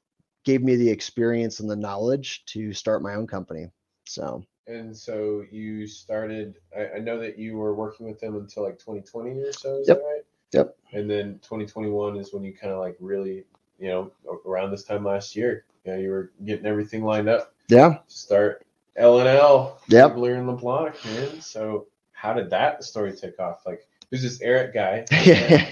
[0.45, 3.67] gave me the experience and the knowledge to start my own company.
[4.07, 4.43] So.
[4.67, 6.57] And so you started.
[6.77, 9.79] I, I know that you were working with them until like 2020 or so.
[9.79, 9.97] Is yep.
[9.97, 10.23] that right?
[10.53, 10.77] Yep.
[10.93, 13.45] And then 2021 is when you kind of like really,
[13.79, 14.13] you know,
[14.47, 17.55] around this time last year, you know, you were getting everything lined up.
[17.69, 17.89] Yeah.
[17.89, 19.81] To Start L and L.
[19.89, 20.17] Yep.
[20.17, 21.41] Learn the block, man.
[21.41, 23.65] So how did that story take off?
[23.65, 25.05] Like, who's this Eric guy?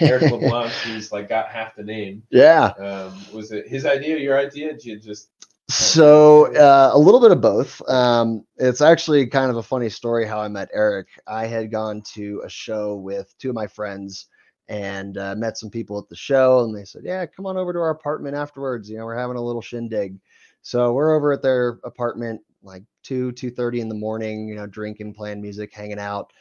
[0.00, 2.22] Eric LeBlanc, who's like got half the name.
[2.30, 2.66] Yeah.
[2.78, 4.72] Um, was it his idea, your idea?
[4.72, 5.30] Did you just
[5.68, 7.82] So uh, a little bit of both.
[7.88, 11.08] Um, it's actually kind of a funny story how I met Eric.
[11.26, 14.26] I had gone to a show with two of my friends
[14.68, 17.72] and uh, met some people at the show, and they said, "Yeah, come on over
[17.72, 18.90] to our apartment afterwards.
[18.90, 20.18] You know, we're having a little shindig."
[20.62, 24.48] So we're over at their apartment like two two thirty in the morning.
[24.48, 26.32] You know, drinking, playing music, hanging out,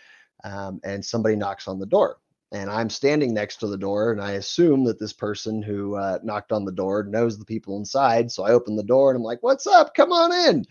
[0.45, 2.19] um, and somebody knocks on the door
[2.55, 6.19] and I'm standing next to the door, and I assume that this person who uh,
[6.23, 8.31] knocked on the door knows the people inside.
[8.31, 9.93] So I open the door, and I'm like, "What's up?
[9.93, 10.65] Come on in."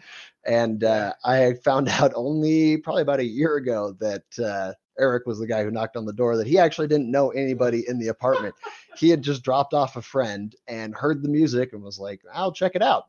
[0.47, 5.39] And uh, I found out only probably about a year ago that uh, Eric was
[5.39, 6.37] the guy who knocked on the door.
[6.37, 8.55] That he actually didn't know anybody in the apartment.
[8.97, 12.53] he had just dropped off a friend and heard the music and was like, "I'll
[12.53, 13.07] check it out."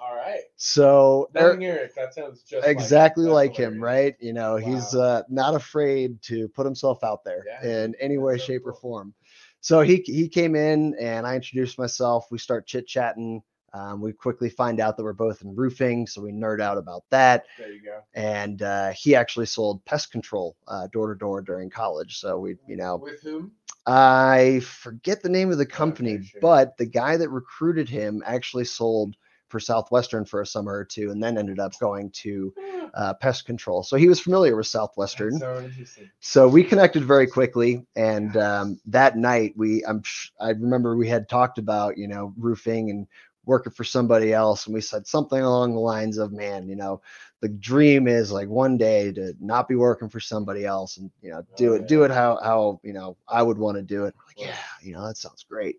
[0.00, 0.42] all right?
[0.56, 4.14] So Eric- Eric, that sounds just exactly like, like him, right?
[4.20, 8.36] You know, he's uh, not afraid to put himself out there Yeah, in any way,
[8.38, 9.14] so shape, or form.
[9.60, 12.26] So he he came in and I introduced myself.
[12.30, 13.42] We start chit chatting.
[13.74, 17.02] Um, we quickly find out that we're both in roofing, so we nerd out about
[17.10, 17.44] that.
[17.58, 18.00] There you go.
[18.14, 22.18] And uh, he actually sold pest control uh, door to door during college.
[22.18, 23.50] So we, you know, With whom?
[23.86, 26.40] I forget the name of the company, sure.
[26.40, 29.16] but the guy that recruited him actually sold
[29.48, 32.52] for Southwestern for a summer or two, and then ended up going to
[32.94, 33.82] uh, pest control.
[33.82, 35.38] So he was familiar with Southwestern.
[35.38, 36.10] So interesting.
[36.20, 40.02] So we connected very quickly, and um, that night we, I'm,
[40.40, 43.06] I remember we had talked about you know roofing and
[43.46, 47.00] working for somebody else, and we said something along the lines of, "Man, you know,
[47.40, 51.30] the dream is like one day to not be working for somebody else, and you
[51.30, 54.04] know, do Oh, it, do it how how you know I would want to do
[54.06, 55.76] it." Like, yeah, you know, that sounds great.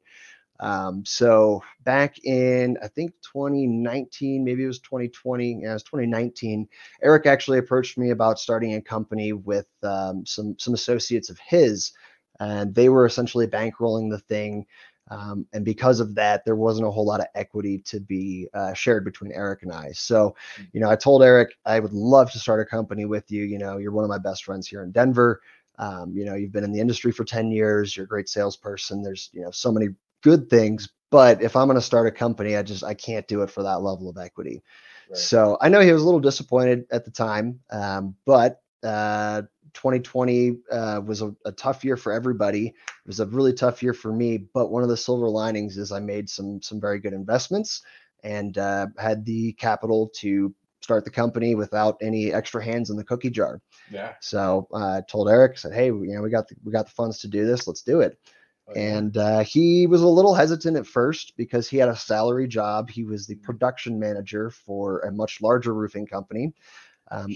[0.60, 6.68] Um, so back in I think 2019, maybe it was 2020, yeah, it was 2019.
[7.04, 11.92] Eric actually approached me about starting a company with um, some some associates of his,
[12.40, 14.66] and they were essentially bankrolling the thing.
[15.12, 18.74] Um, and because of that, there wasn't a whole lot of equity to be uh,
[18.74, 19.92] shared between Eric and I.
[19.92, 20.36] So,
[20.74, 23.44] you know, I told Eric I would love to start a company with you.
[23.44, 25.42] You know, you're one of my best friends here in Denver.
[25.78, 27.96] Um, you know, you've been in the industry for 10 years.
[27.96, 29.04] You're a great salesperson.
[29.04, 29.90] There's, you know, so many
[30.24, 30.90] good things.
[31.12, 33.64] But if I'm going to start a company, I just I can't do it for
[33.64, 34.64] that level of equity.
[35.10, 35.18] Right.
[35.18, 39.44] So I know he was a little disappointed at the time, um, but uh,
[39.76, 42.68] 2020 uh, was a, a tough year for everybody.
[42.68, 44.38] It was a really tough year for me.
[44.54, 47.84] But one of the silver linings is I made some some very good investments
[48.24, 53.04] and uh, had the capital to start the company without any extra hands in the
[53.04, 53.62] cookie jar.
[53.92, 54.14] yeah.
[54.22, 56.92] So uh, I told Eric, said, "Hey, you know, we got the, we got the
[56.92, 57.68] funds to do this.
[57.68, 58.18] Let's do it."
[58.68, 58.74] Oh.
[58.74, 62.90] And uh, he was a little hesitant at first because he had a salary job.
[62.90, 66.54] He was the production manager for a much larger roofing company.
[67.12, 67.36] Um.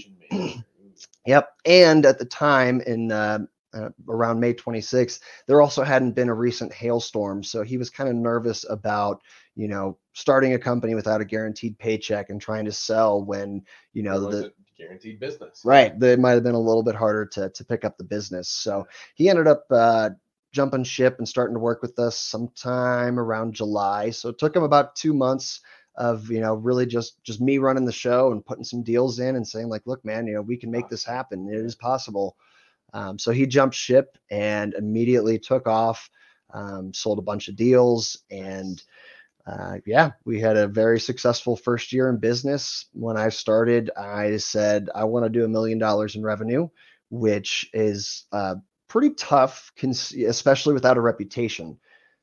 [1.26, 1.48] Yep.
[1.66, 3.40] And at the time, in uh,
[3.74, 8.08] uh, around May 26th, there also hadn't been a recent hailstorm, so he was kind
[8.08, 9.20] of nervous about,
[9.54, 14.02] you know, starting a company without a guaranteed paycheck and trying to sell when, you
[14.02, 15.62] know, the guaranteed business.
[15.64, 18.48] right, It might have been a little bit harder to to pick up the business.
[18.48, 20.10] So he ended up uh,
[20.52, 24.10] jumping ship and starting to work with us sometime around July.
[24.10, 25.60] So it took him about two months
[26.00, 29.36] of you know really just just me running the show and putting some deals in
[29.36, 31.48] and saying like, look, man, you know we can make this happen.
[31.52, 32.36] It is possible.
[32.94, 36.10] Um, so he jumped ship and immediately took off,
[36.52, 38.82] um, sold a bunch of deals, and
[39.46, 42.86] uh, yeah, we had a very successful first year in business.
[42.92, 46.68] When I started, I said I want to do a million dollars in revenue,
[47.10, 48.56] which is uh,
[48.88, 49.70] pretty tough,
[50.26, 51.78] especially without a reputation.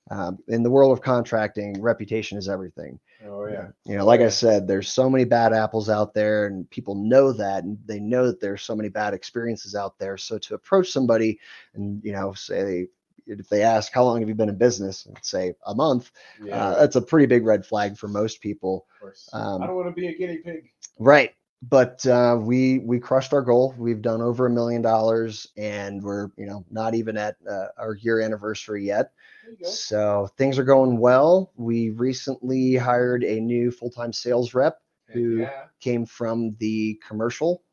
[0.09, 2.99] Um, in the world of contracting, reputation is everything.
[3.25, 3.69] Oh yeah.
[3.85, 7.33] You know, like I said, there's so many bad apples out there, and people know
[7.33, 10.17] that, and they know that there's so many bad experiences out there.
[10.17, 11.39] So to approach somebody
[11.73, 12.87] and you know say
[13.25, 16.55] if they ask how long have you been in business, and say a month, Yeah.
[16.67, 18.85] uh, that's a pretty big red flag for most people.
[18.93, 19.29] of course.
[19.33, 20.71] um, I don't want to be a guinea pig.
[20.99, 21.33] Right.
[21.61, 23.73] But uh, we we crushed our goal.
[23.77, 27.95] We've done over a million dollars, and we're you know not even at uh, our
[27.95, 29.11] year anniversary yet.
[29.43, 29.69] There you go.
[29.69, 31.51] So things are going well.
[31.55, 34.79] We recently hired a new full time sales rep
[35.13, 35.65] who Yeah.
[35.79, 37.63] came from the commercial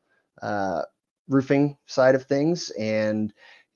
[0.41, 0.81] uh,
[1.27, 3.33] roofing side of things, and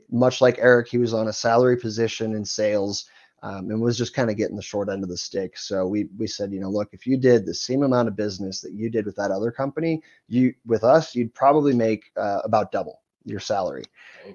[0.10, 3.06] much like Eric, he was on a salary position in sales.
[3.42, 5.58] Um, and was just kind of getting the short end of the stick.
[5.58, 8.60] So we we said, you know, look, if you did the same amount of business
[8.62, 12.72] that you did with that other company, you with us, you'd probably make uh, about
[12.72, 13.84] double your salary.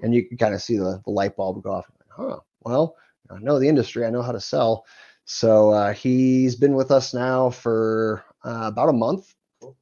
[0.01, 1.85] And you can kind of see the, the light bulb go off.
[2.09, 2.39] Huh.
[2.61, 2.95] Well,
[3.29, 4.05] I know the industry.
[4.05, 4.85] I know how to sell.
[5.25, 9.33] So uh, he's been with us now for uh, about a month,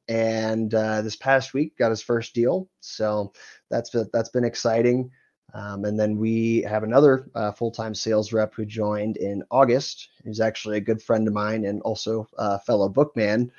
[0.08, 2.68] and uh, this past week got his first deal.
[2.80, 3.32] So
[3.70, 5.10] that's been, that's been exciting.
[5.54, 10.08] Um, and then we have another uh, full-time sales rep who joined in August.
[10.24, 13.50] He's actually a good friend of mine and also a fellow bookman.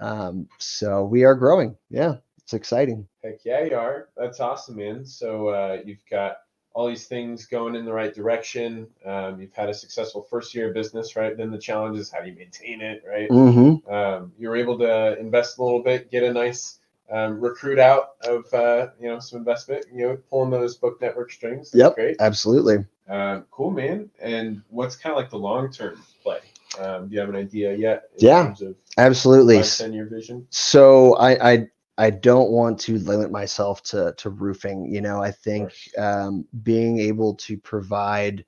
[0.00, 1.76] Um, so we are growing.
[1.88, 3.06] Yeah, it's exciting.
[3.22, 4.08] Heck yeah, you are.
[4.16, 5.06] That's awesome, man.
[5.06, 6.38] So uh, you've got
[6.74, 8.88] all these things going in the right direction.
[9.06, 11.36] Um, you've had a successful first year of business, right?
[11.36, 13.28] Then the challenge is how do you maintain it, right?
[13.28, 13.92] Mm-hmm.
[13.92, 18.52] Um, you're able to invest a little bit, get a nice um, recruit out of
[18.52, 21.70] uh, you know some investment, you know, pulling those book network strings.
[21.70, 21.94] That's Yep.
[21.94, 22.16] great.
[22.20, 22.86] Absolutely.
[23.08, 24.08] Um, cool, man.
[24.20, 26.40] And what's kind of like the long term play?
[26.80, 28.04] Um, do you have an idea yet?
[28.18, 28.44] In Yeah.
[28.44, 29.62] Terms of Absolutely.
[29.62, 30.46] 10 year vision.
[30.50, 34.86] So I, I I don't want to limit myself to to roofing.
[34.92, 38.44] You know, I think um, being able to provide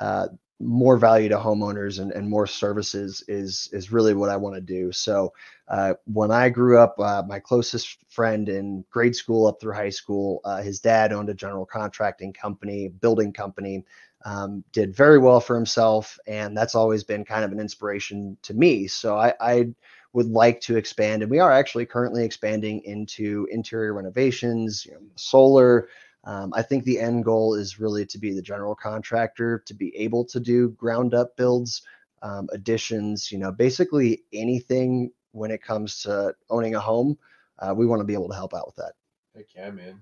[0.00, 0.28] uh,
[0.60, 4.60] more value to homeowners and, and more services is is really what I want to
[4.60, 4.92] do.
[4.92, 5.32] So
[5.68, 9.90] uh, when I grew up, uh, my closest friend in grade school up through high
[9.90, 13.84] school, uh, his dad owned a general contracting company, building company.
[14.22, 18.52] Um, did very well for himself, and that's always been kind of an inspiration to
[18.52, 18.86] me.
[18.86, 19.68] So I, I
[20.12, 25.00] would like to expand, and we are actually currently expanding into interior renovations, you know,
[25.14, 25.88] solar.
[26.24, 29.96] Um, I think the end goal is really to be the general contractor, to be
[29.96, 31.82] able to do ground up builds,
[32.22, 37.16] um, additions, you know, basically anything when it comes to owning a home.
[37.58, 38.92] Uh, we want to be able to help out with that.
[39.34, 40.00] Heck yeah, man.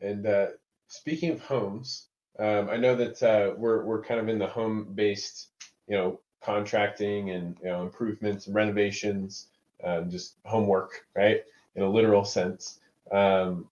[0.00, 0.46] And uh,
[0.88, 4.88] speaking of homes, um, I know that uh, we're we're kind of in the home
[4.94, 5.48] based,
[5.86, 9.48] you know, contracting and you know improvements and renovations,
[9.82, 11.42] um, just homework, right?
[11.76, 12.80] In a literal sense.
[13.12, 13.68] Um,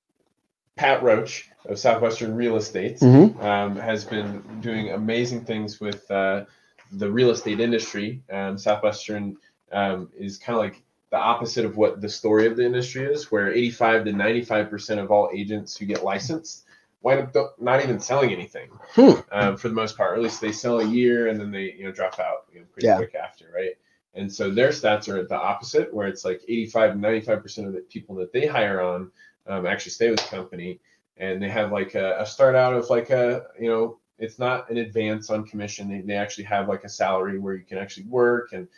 [0.76, 3.40] Pat Roach of Southwestern Real Estate Mm-hmm.
[3.40, 6.44] um, has been doing amazing things with uh,
[6.92, 8.22] the real estate industry.
[8.32, 9.36] Um, Southwestern
[9.70, 13.30] um, is kind of like the opposite of what the story of the industry is,
[13.30, 16.64] where 85 to 95 percent of all agents who get licensed
[17.02, 19.10] wind up not even selling anything Hmm.
[19.32, 20.12] um, for the most part.
[20.12, 22.60] Or at least they sell a year and then they you know drop out you
[22.60, 22.96] know, pretty Yeah.
[22.96, 23.72] quick after, right?
[24.14, 27.72] And so their stats are the opposite, where it's like 85 to 95 percent of
[27.72, 29.10] the people that they hire on
[29.46, 30.80] um, actually stay with the company,
[31.16, 34.70] and they have like a, a start out of like a you know it's not
[34.70, 35.88] an advance on commission.
[35.88, 38.68] They, they actually have like a salary where you can actually work and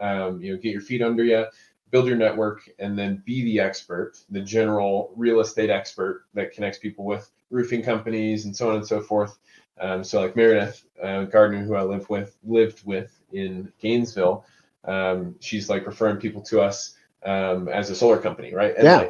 [0.00, 1.46] um, you know get your feet under you,
[1.90, 6.78] build your network, and then be the expert, the general real estate expert that connects
[6.78, 9.38] people with roofing companies and so on and so forth.
[9.80, 14.44] Um, so like Meredith uh, Gardner, who I live with, lived with in Gainesville,
[14.84, 18.74] um, she's like referring people to us um, as a solar company, right?
[18.78, 19.08] Yeah.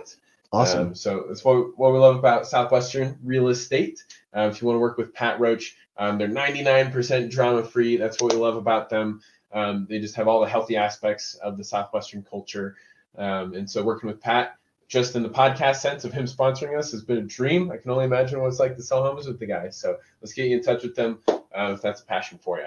[0.54, 0.88] Awesome.
[0.88, 4.04] Um, so that's what, what we love about Southwestern Real Estate.
[4.34, 7.96] Uh, if you want to work with Pat Roach, um, they're 99% drama free.
[7.96, 9.20] That's what we love about them.
[9.52, 12.76] Um, they just have all the healthy aspects of the Southwestern culture.
[13.16, 14.56] Um, and so working with Pat,
[14.88, 17.70] just in the podcast sense of him sponsoring us, has been a dream.
[17.70, 19.70] I can only imagine what it's like to sell homes with the guy.
[19.70, 22.66] So let's get you in touch with them uh, if that's a passion for you.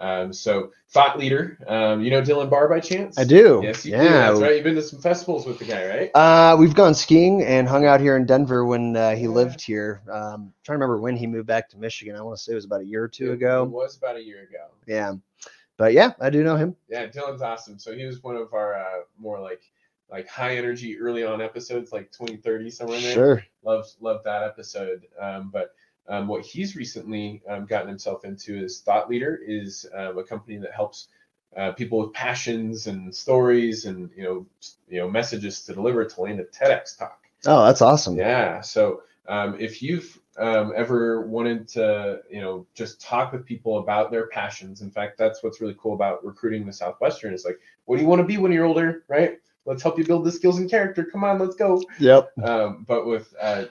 [0.00, 3.18] Um, so thought leader, um, you know Dylan Barr by chance?
[3.18, 3.60] I do.
[3.64, 4.02] Yes, you do.
[4.02, 4.28] yeah.
[4.30, 4.54] That's right.
[4.54, 6.10] You've been to some festivals with the guy, right?
[6.14, 9.28] Uh, we've gone skiing and hung out here in Denver when uh, he Yeah.
[9.30, 10.00] lived here.
[10.10, 12.14] Um, trying to remember when he moved back to Michigan.
[12.14, 14.16] I want to say it was about a year or two It- It was about
[14.16, 14.66] a year ago.
[14.86, 15.14] Yeah,
[15.76, 16.76] but yeah, I do know him.
[16.88, 17.78] Yeah, Dylan's awesome.
[17.78, 19.62] So he was one of our uh, more like
[20.10, 23.12] like high energy early on episodes, like 2030 somewhere in there.
[23.14, 23.44] Sure.
[23.64, 25.06] Loved loved that episode.
[25.20, 25.74] Um, but
[26.08, 30.58] um, what he's recently um, gotten himself into is Thought Leader is um, a company
[30.58, 31.08] that helps
[31.56, 34.46] uh, people with passions and stories and you know
[34.88, 37.24] you know messages to deliver to land a TEDx talk.
[37.46, 38.16] Oh, that's awesome.
[38.16, 38.60] Yeah.
[38.60, 44.10] So um, if you've um, ever wanted to, you know, just talk with people about
[44.10, 47.96] their passions, in fact, that's what's really cool about recruiting the Southwestern is like, what
[47.96, 49.38] do you want to be when you're older, right?
[49.64, 51.04] Let's help you build the skills and character.
[51.04, 51.82] Come on, let's go.
[51.98, 52.32] Yep.
[52.42, 53.64] Um, but with uh,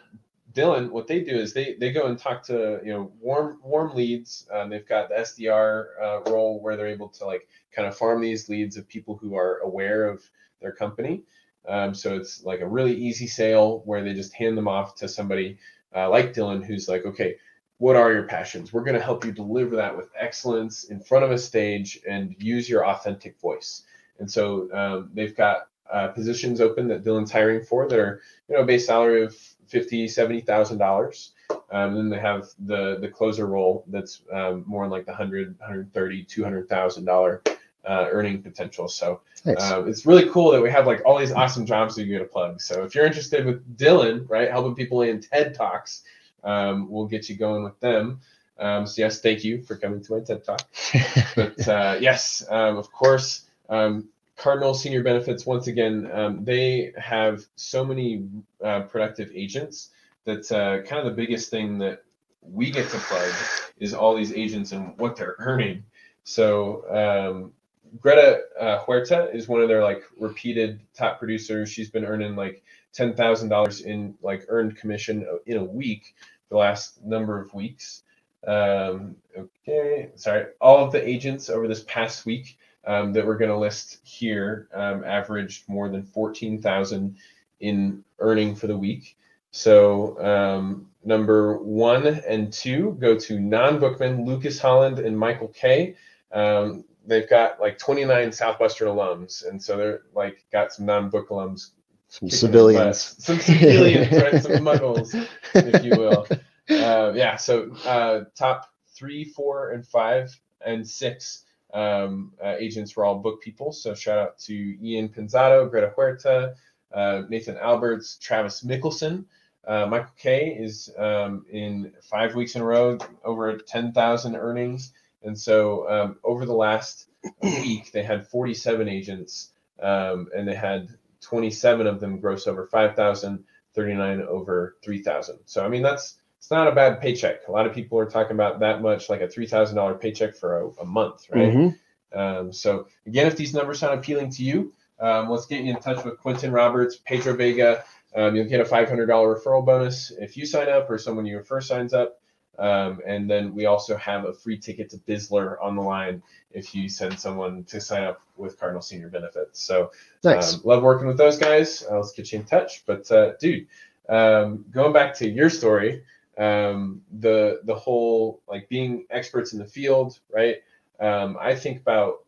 [0.57, 3.95] Dylan, what they do is they they go and talk to you know warm warm
[3.95, 4.47] leads.
[4.51, 8.21] Um, they've got the SDR uh, role where they're able to like kind of farm
[8.21, 10.23] these leads of people who are aware of
[10.59, 11.21] their company.
[11.67, 15.07] Um, so it's like a really easy sale where they just hand them off to
[15.07, 15.59] somebody
[15.95, 17.35] uh, like Dylan who's like, okay,
[17.77, 18.73] what are your passions?
[18.73, 22.35] We're going to help you deliver that with excellence in front of a stage and
[22.39, 23.83] use your authentic voice.
[24.19, 28.55] And so um, they've got uh, positions open that Dylan's hiring for that are you
[28.55, 29.37] know base salary of
[29.67, 31.31] fifty, seventy thousand dollars.
[31.71, 35.59] Um, then they have the the closer role that's um, more in like the 100,
[35.59, 37.41] 130, 200,000 dollar
[37.87, 38.87] uh, earning potential.
[38.87, 39.71] So Nice.
[39.71, 42.19] um, it's really cool that we have like all these awesome jobs that you get
[42.19, 42.61] to plug.
[42.61, 46.03] So if you're interested with Dylan, right, helping people in TED Talks,
[46.43, 48.19] um, we'll get you going with them.
[48.59, 50.61] Um, so yes, thank you for coming to my TED Talk.
[51.35, 57.43] But uh, yes, um, of course, um, Cardinal Senior Benefits, once again, um, they have
[57.55, 58.27] so many
[58.63, 59.89] uh, productive agents
[60.25, 62.03] that uh, kind of the biggest thing that
[62.41, 63.33] we get to plug
[63.79, 65.83] is all these agents and what they're earning.
[66.23, 67.51] So um,
[67.99, 71.71] Greta uh, Huerta is one of their like repeated top producers.
[71.71, 72.63] She's been earning like
[72.93, 76.15] ten thousand dollars in like earned commission in a week
[76.49, 78.03] the last number of weeks.
[78.45, 80.47] Um, okay, sorry.
[80.61, 82.57] All of the agents over this past week
[82.87, 87.17] um, that we're going to list here um, averaged more than fourteen thousand
[87.59, 89.17] in earning for the week.
[89.51, 95.95] So um, number one and two go to non-bookman Lucas Holland and Michael K.
[96.31, 101.71] Um, they've got like 29 Southwestern alums, and so they're like got some non-book alums,
[102.09, 104.41] some civilians, some civilians, right?
[104.41, 106.27] Some muggles, if you will.
[106.69, 107.37] Uh, yeah.
[107.37, 111.45] So uh, top three, four, and five, and six
[111.77, 113.71] um, uh, agents were all book people.
[113.71, 116.55] So shout out to Ian Pinzado, Greta Huerta,
[116.91, 119.25] uh, Nathan Alberts, Travis Mickelson.
[119.65, 124.91] Uh, Michael K is um, in five weeks in a row over 10,000 earnings.
[125.21, 127.09] And so um, over the last
[127.43, 130.89] week, they had 47 agents um, and they had
[131.21, 133.43] 27 of them gross over 5,000,
[133.75, 135.39] 39 over 3,000.
[135.45, 137.47] So, I mean, that's it's not a bad paycheck.
[137.47, 140.69] A lot of people are talking about that much, like a $3,000 paycheck for a,
[140.81, 141.53] a month, right?
[141.53, 142.17] Mm-hmm.
[142.17, 145.79] Um, so, again, if these numbers sound appealing to you, um, let's get you in
[145.79, 147.83] touch with Quentin Roberts, Pedro Vega,
[148.15, 151.61] um, you'll get a $500 referral bonus if you sign up or someone you refer
[151.61, 152.19] signs up.
[152.57, 156.73] Um, and then we also have a free ticket to Bizzler on the line if
[156.73, 159.61] you send someone to sign up with Cardinal Senior Benefits.
[159.61, 159.91] So
[160.23, 160.55] nice.
[160.55, 161.85] um, love working with those guys.
[161.89, 162.83] Uh, let's get you in touch.
[162.87, 163.67] But uh, dude,
[164.09, 166.01] um, going back to your story,
[166.37, 170.57] um, the the whole like being experts in the field, right?
[170.99, 172.25] Um, I think about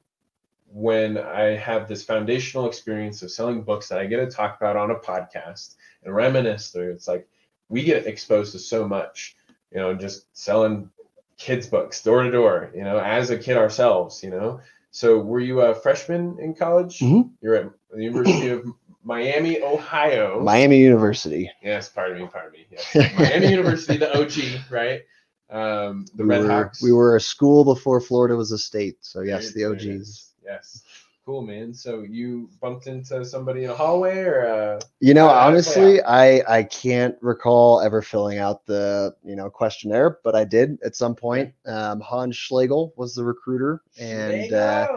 [0.72, 4.78] when I have this foundational experience of selling books that I get to talk about
[4.78, 6.92] on a podcast and reminisce through.
[6.92, 7.28] It's like
[7.70, 9.36] we get exposed to so much,
[9.72, 10.90] you know, just selling
[11.38, 14.60] kids' books door to door, you know, as a kid ourselves, you know.
[14.92, 17.00] So were you a freshman in college?
[17.00, 17.30] Mm-hmm.
[17.42, 18.66] You're at the University of
[19.04, 20.42] Miami, Ohio.
[20.42, 21.50] Miami University.
[21.64, 22.68] Yes, pardon me, pardon me.
[22.72, 23.18] Yes.
[23.18, 25.02] Miami University, the OG, right?
[25.50, 26.84] Um, the we Red were, Hawks.
[26.84, 28.98] We were a school before Florida was a state.
[29.02, 30.84] So yes, the OGs yes.
[31.26, 31.74] Cool, man.
[31.76, 36.64] So you bumped into somebody in a hallway, or uh, you know, honestly, I I
[36.64, 41.54] can't recall ever filling out the you know questionnaire, but I did at some point.
[41.68, 44.88] Um, Hans Schlegel was the recruiter, and uh,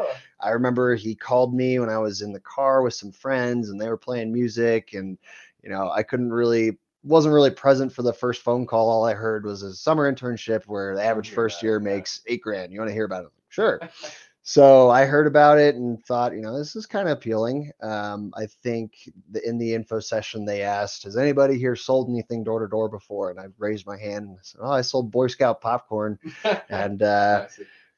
[0.42, 3.80] I remember he called me when I was in the car with some friends, and
[3.80, 5.18] they were playing music, and
[5.62, 8.88] you know, I couldn't really wasn't really present for the first phone call.
[8.88, 12.72] All I heard was a summer internship where the average first year makes eight grand.
[12.72, 13.30] You want to hear about it?
[13.48, 13.80] Sure.
[14.42, 17.72] so I heard about it and thought, you know, this is kind of appealing.
[17.82, 22.44] Um, I think the, in the info session they asked, "Has anybody here sold anything
[22.44, 25.26] door to door before?" And I raised my hand and said, "Oh, I sold Boy
[25.26, 26.18] Scout popcorn."
[26.68, 27.46] and uh,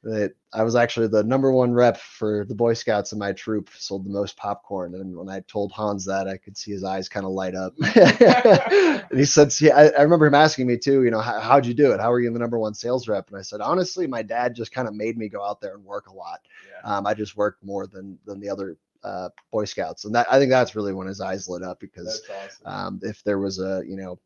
[0.05, 3.71] that I was actually the number one rep for the Boy Scouts in my troop,
[3.77, 4.95] sold the most popcorn.
[4.95, 7.75] And when I told Hans that, I could see his eyes kind of light up.
[7.97, 11.05] and he said, "See, I, I, remember him asking me too.
[11.05, 12.01] You know, how, how'd you do it?
[12.01, 14.73] How were you the number one sales rep?" And I said, honestly, my dad just
[14.73, 16.41] kind of made me go out there and work a lot.
[16.69, 16.97] Yeah.
[16.97, 20.39] Um, I just worked more than than the other uh, Boy Scouts, and that I
[20.39, 22.67] think that's really when his eyes lit up because awesome.
[22.67, 24.19] um, if there was a you know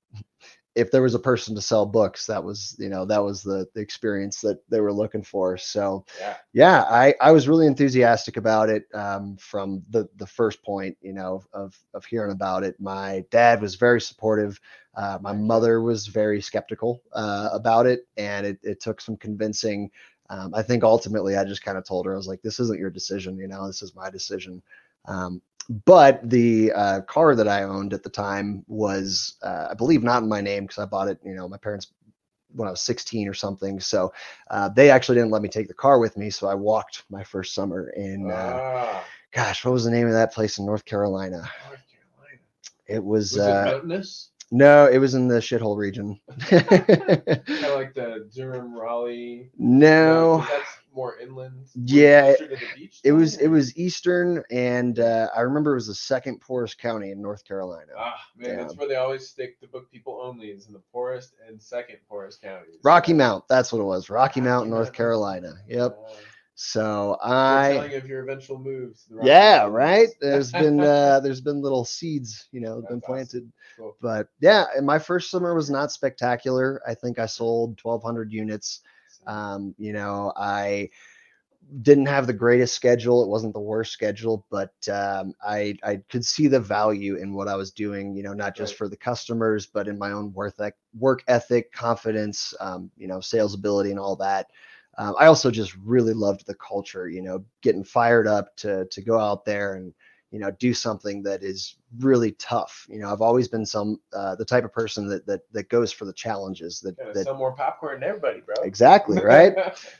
[0.74, 3.66] if there was a person to sell books, that was, you know, that was the,
[3.74, 5.56] the experience that they were looking for.
[5.56, 10.62] So yeah, yeah I, I was really enthusiastic about it um, from the, the first
[10.62, 12.80] point, you know, of, of hearing about it.
[12.80, 14.60] My dad was very supportive.
[14.94, 18.06] Uh, my mother was very skeptical uh, about it.
[18.16, 19.90] And it, it took some convincing.
[20.30, 22.78] Um, I think ultimately I just kind of told her, I was like, this isn't
[22.78, 24.62] your decision, you know, this is my decision.
[25.04, 30.02] Um, but the uh, car that I owned at the time was, uh, I believe,
[30.02, 31.18] not in my name because I bought it.
[31.24, 31.92] You know, my parents
[32.54, 33.78] when I was 16 or something.
[33.80, 34.12] So
[34.50, 36.30] uh, they actually didn't let me take the car with me.
[36.30, 38.30] So I walked my first summer in.
[38.30, 39.04] Uh, ah.
[39.32, 41.36] Gosh, what was the name of that place in North Carolina?
[41.66, 42.40] North Carolina.
[42.86, 43.36] It was.
[43.36, 44.30] was it mountainous?
[44.50, 46.18] No, it was in the shithole region.
[46.40, 49.50] kind of like the Durham, Raleigh.
[49.58, 51.68] No, that's more inland.
[51.76, 52.34] Yeah,
[53.04, 57.12] it was it was eastern, and uh, I remember it was the second poorest county
[57.12, 57.92] in North Carolina.
[57.96, 61.34] Ah, man, that's where they always stick the book people only is in the poorest
[61.46, 62.80] and second poorest counties.
[62.82, 64.10] Rocky Mount, that's what it was.
[64.10, 65.54] Rocky, Mount, North Carolina.
[65.68, 65.96] Yep.
[66.04, 66.12] Uh,
[66.56, 69.06] so I telling of your eventual moves.
[69.22, 70.08] Yeah, right.
[70.20, 73.42] There's been uh, there's been little seeds, you know, That's been planted.
[73.44, 73.52] Awesome.
[73.76, 73.96] Cool.
[74.02, 76.82] But yeah, and my first summer was not spectacular.
[76.84, 78.80] I think I sold 1,200 units.
[79.26, 80.90] Um, you know, I
[81.82, 83.22] didn't have the greatest schedule.
[83.22, 87.48] It wasn't the worst schedule, but um, I I could see the value in what
[87.48, 88.14] I was doing.
[88.16, 88.76] You know, not just Right.
[88.76, 90.54] for the customers, but in my own work
[90.98, 94.46] work ethic, confidence, um, you know, sales ability, and all that.
[94.98, 97.08] Um, I also just really loved the culture.
[97.08, 99.92] You know, getting fired up to to go out there and
[100.30, 102.86] you know do something that is really tough.
[102.90, 105.92] You know, I've always been some uh, the type of person that that that goes
[105.92, 106.80] for the challenges.
[106.80, 108.54] That Gotta that sell more popcorn to everybody, bro.
[108.62, 109.54] exactly right.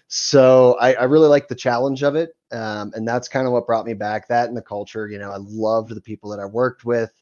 [0.09, 3.67] so I, I really like the challenge of it um, and that's kind of what
[3.67, 6.45] brought me back that and the culture you know i loved the people that i
[6.45, 7.13] worked with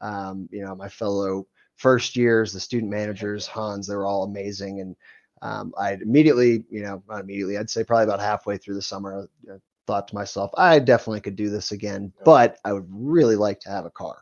[0.00, 1.46] um, you know my fellow
[1.76, 4.96] first years the student managers hans they were all amazing and
[5.42, 9.28] um, i immediately you know not immediately i'd say probably about halfway through the summer
[9.48, 9.56] I
[9.86, 13.70] thought to myself i definitely could do this again but i would really like to
[13.70, 14.18] have a car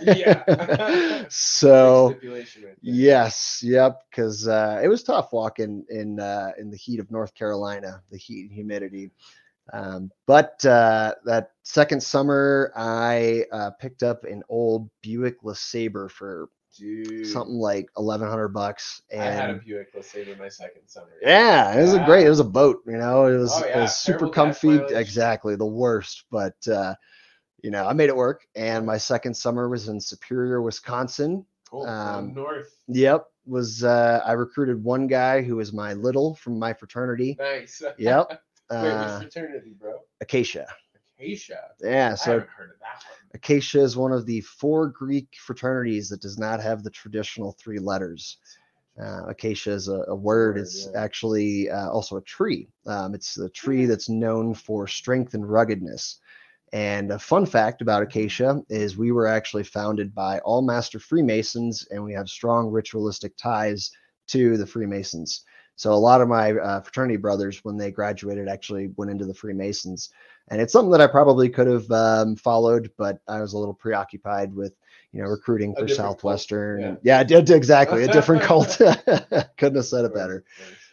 [0.00, 1.24] Yeah.
[1.28, 2.76] so right.
[2.82, 7.34] Yes, yep, because uh, it was tough walking in uh, in the heat of North
[7.34, 9.10] Carolina, the heat and humidity.
[9.72, 16.48] Um, but uh, that second summer, I uh, picked up an old Buick LeSabre for
[16.78, 17.26] Dude.
[17.26, 21.12] something like eleven hundred bucks, And I had a Buick LeSabre my second summer.
[21.22, 22.26] yeah, it was a great.
[22.26, 23.26] It was a boat, you know.
[23.26, 24.76] It was, Oh, it was super comfy.
[24.94, 26.94] Exactly, the worst, but uh,
[27.62, 28.46] you know, I made it work.
[28.54, 31.44] And my second summer was in Superior, Wisconsin.
[31.70, 31.86] Cool.
[31.86, 32.74] Um, north.
[32.88, 33.26] Yep.
[33.46, 37.36] Was uh I recruited one guy who was my little from my fraternity.
[37.38, 37.80] Nice.
[37.98, 38.26] Yep.
[38.30, 38.38] Wait,
[38.76, 40.00] Uh fraternity, bro?
[40.20, 40.66] Acacia.
[41.18, 41.60] Acacia.
[41.80, 43.30] Yeah, I so haven't heard of that one.
[43.34, 47.78] Acacia is one of the four Greek fraternities that does not have the traditional three
[47.78, 48.38] letters.
[49.00, 50.56] Uh, acacia is a, a word.
[50.56, 51.00] word, It's yeah.
[51.00, 52.68] actually uh, also a tree.
[52.86, 56.18] Um, it's a tree that's known for strength and ruggedness.
[56.72, 61.86] And a fun fact about Acacia is we were actually founded by all master Freemasons,
[61.90, 63.90] and we have strong ritualistic ties
[64.28, 65.44] to the Freemasons.
[65.76, 69.34] So a lot of my uh, fraternity brothers, when they graduated, actually went into the
[69.34, 70.10] Freemasons,
[70.48, 73.74] and it's something that I probably could have um, followed, but I was a little
[73.74, 74.74] preoccupied with,
[75.12, 76.80] you know, recruiting for different cult, Southwestern.
[76.80, 76.94] yeah.
[77.02, 78.76] Yeah, did exactly a different cult.
[79.58, 80.44] Couldn't have said it better.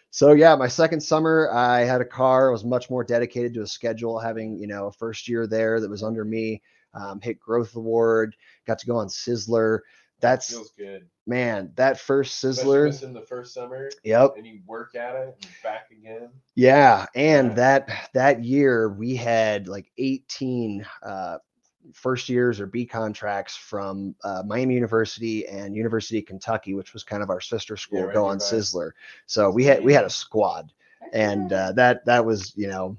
[0.10, 2.49] So yeah, my second summer, I had a car.
[2.49, 5.80] I was much more dedicated to a schedule, having you know a first year there
[5.80, 6.62] that was under me.
[6.93, 8.36] Um, hit growth award,
[8.68, 9.80] got to go on Sizzler.
[10.24, 11.07] That's Feels good.
[11.28, 13.03] man, that first Sizzler.
[13.03, 14.36] in the first summer Yep.
[14.38, 16.30] and you work at it and back again.
[16.55, 17.53] Yeah, and Yeah.
[17.55, 21.38] that that year we had like 18 uh,
[21.93, 27.03] first years or B contracts from uh, Miami University and University of Kentucky, which was
[27.03, 28.45] kind of our sister school, right go on nearby.
[28.45, 28.91] Sizzler.
[29.26, 30.71] So we had we had a squad,
[31.11, 32.97] and uh, that that was you know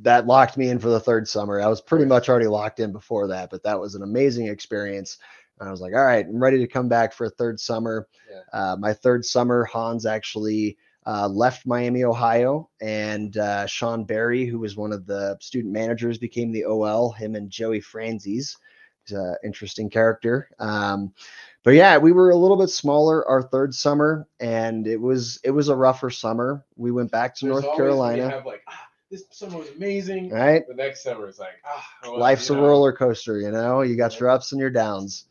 [0.00, 1.60] that locked me in for the third summer.
[1.60, 5.18] I was pretty much already locked in before that, but that was an amazing experience.
[5.62, 8.08] And I was like, all right, I'm ready to come back for a third summer.
[8.28, 8.40] Yeah.
[8.52, 14.58] Uh, my third summer, Hans actually uh, left Miami, Ohio, and uh, Sean Barry, who
[14.58, 17.12] was one of the student managers, became the OL.
[17.12, 18.56] Him and Joey Franzese.
[19.04, 20.48] He's an interesting character.
[20.58, 21.14] Um,
[21.62, 25.52] but yeah, we were a little bit smaller our third summer, and it was it
[25.52, 26.64] was a rougher summer.
[26.76, 28.42] We went back to There's North always when you Carolina.
[28.66, 30.30] ah, this summer was amazing.
[30.30, 30.66] Right?
[30.66, 33.82] The next summer is like, ah, well, Life's a know, roller coaster, you know.
[33.82, 35.26] You got your ups and your downs.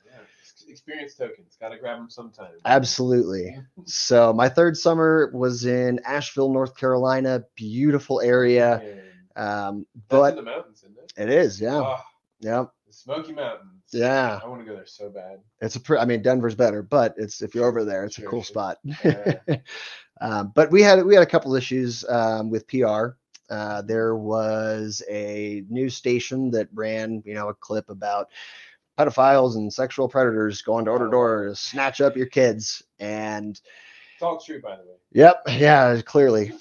[0.72, 1.58] Yeah, ex- experience tokens.
[1.60, 2.52] Got to grab them sometime.
[2.66, 3.58] Absolutely.
[3.86, 7.44] So my third summer was in Asheville, North Carolina.
[7.56, 8.82] Beautiful area.
[9.36, 11.24] Um, but in the mountains, isn't it?
[11.24, 12.04] it is, yeah, Ah,
[12.42, 13.84] yep, the Smoky Mountains.
[13.94, 14.42] yeah.
[14.44, 15.40] I want to go there so bad.
[15.62, 18.24] It's a pre- I mean, Denver's better, but it's if you're over there, it's a
[18.24, 18.76] cool sure.
[18.76, 18.78] spot.
[19.06, 19.36] Yeah.
[20.22, 23.12] um, but we had we had a couple issues um, with PR.
[23.50, 28.30] Uh, there was a news station that ran, you know, a clip about
[28.98, 33.60] pedophiles and sexual predators going door to door to snatch up your kids, and
[34.14, 34.96] It's all true, by the way.
[35.14, 35.42] Yep.
[35.50, 36.54] Yeah, clearly.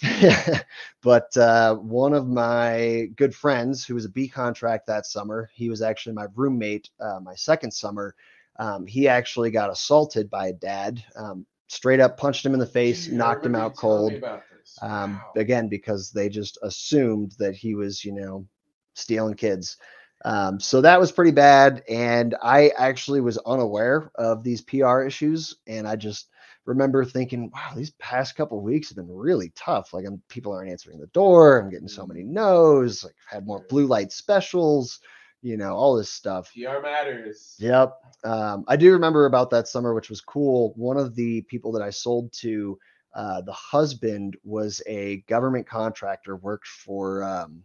[1.02, 5.68] but uh, one of my good friends who was a B contract that summer, he
[5.68, 8.14] was actually my roommate uh, my second summer.
[8.58, 12.66] Um, he actually got assaulted by a dad, um, straight up punched him in the
[12.66, 14.40] face, knocked him out you telling me cold.
[14.82, 15.32] Um, Wow.
[15.36, 18.46] Again, because they just assumed that he was, you know,
[18.94, 19.76] stealing kids.
[20.24, 21.82] Um, so that was pretty bad.
[21.88, 25.56] And I actually was unaware of these PR issues.
[25.66, 26.28] And I just
[26.66, 29.92] remember thinking, wow, these past couple of weeks have been really tough.
[29.92, 31.60] Like I'm, people aren't answering the door.
[31.60, 33.04] I'm getting so many no's.
[33.04, 35.00] Like I've had more blue light specials,
[35.42, 36.52] you know, all this stuff.
[36.52, 37.56] PR matters.
[37.58, 37.94] Yep.
[38.24, 40.72] Um, I do remember about that summer, which was cool.
[40.76, 42.78] One of the people that I sold to,
[43.14, 47.64] uh, the husband was a government contractor, worked for, um,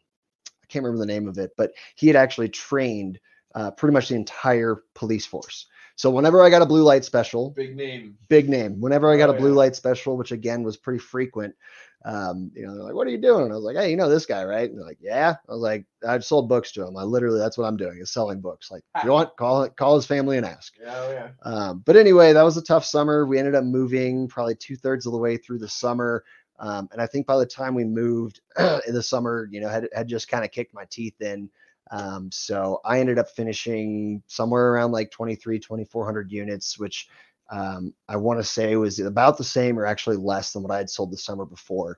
[0.65, 3.19] I can't remember the name of it, but he had actually trained
[3.53, 5.67] uh, pretty much the entire police force.
[5.95, 8.17] So whenever I got a blue light special, Big name.
[8.27, 8.81] big name.
[8.81, 9.55] Whenever I got Oh, a blue yeah.
[9.55, 11.55] light special, which again was pretty frequent,
[12.03, 13.95] um, you know, they're like, "What are you doing?" And I was like, "Hey, you
[13.95, 16.85] know this guy, right?" And they're like, "Yeah." I was like, "I've sold books to
[16.85, 16.97] him.
[16.97, 18.69] I literally, that's what I'm doing is selling books.
[18.71, 21.29] Like, you want, call call his family and ask." Yeah, oh, yeah.
[21.43, 23.25] Um, but anyway, that was a tough summer.
[23.25, 26.23] We ended up moving probably two thirds of the way through the summer.
[26.59, 29.89] Um, and I think by the time we moved in the summer, you know, had,
[29.93, 31.49] had just kind of kicked my teeth in.
[31.91, 37.09] Um, so I ended up finishing somewhere around like 23, 2400 units, which
[37.51, 40.77] um, I want to say was about the same or actually less than what I
[40.77, 41.97] had sold the summer before.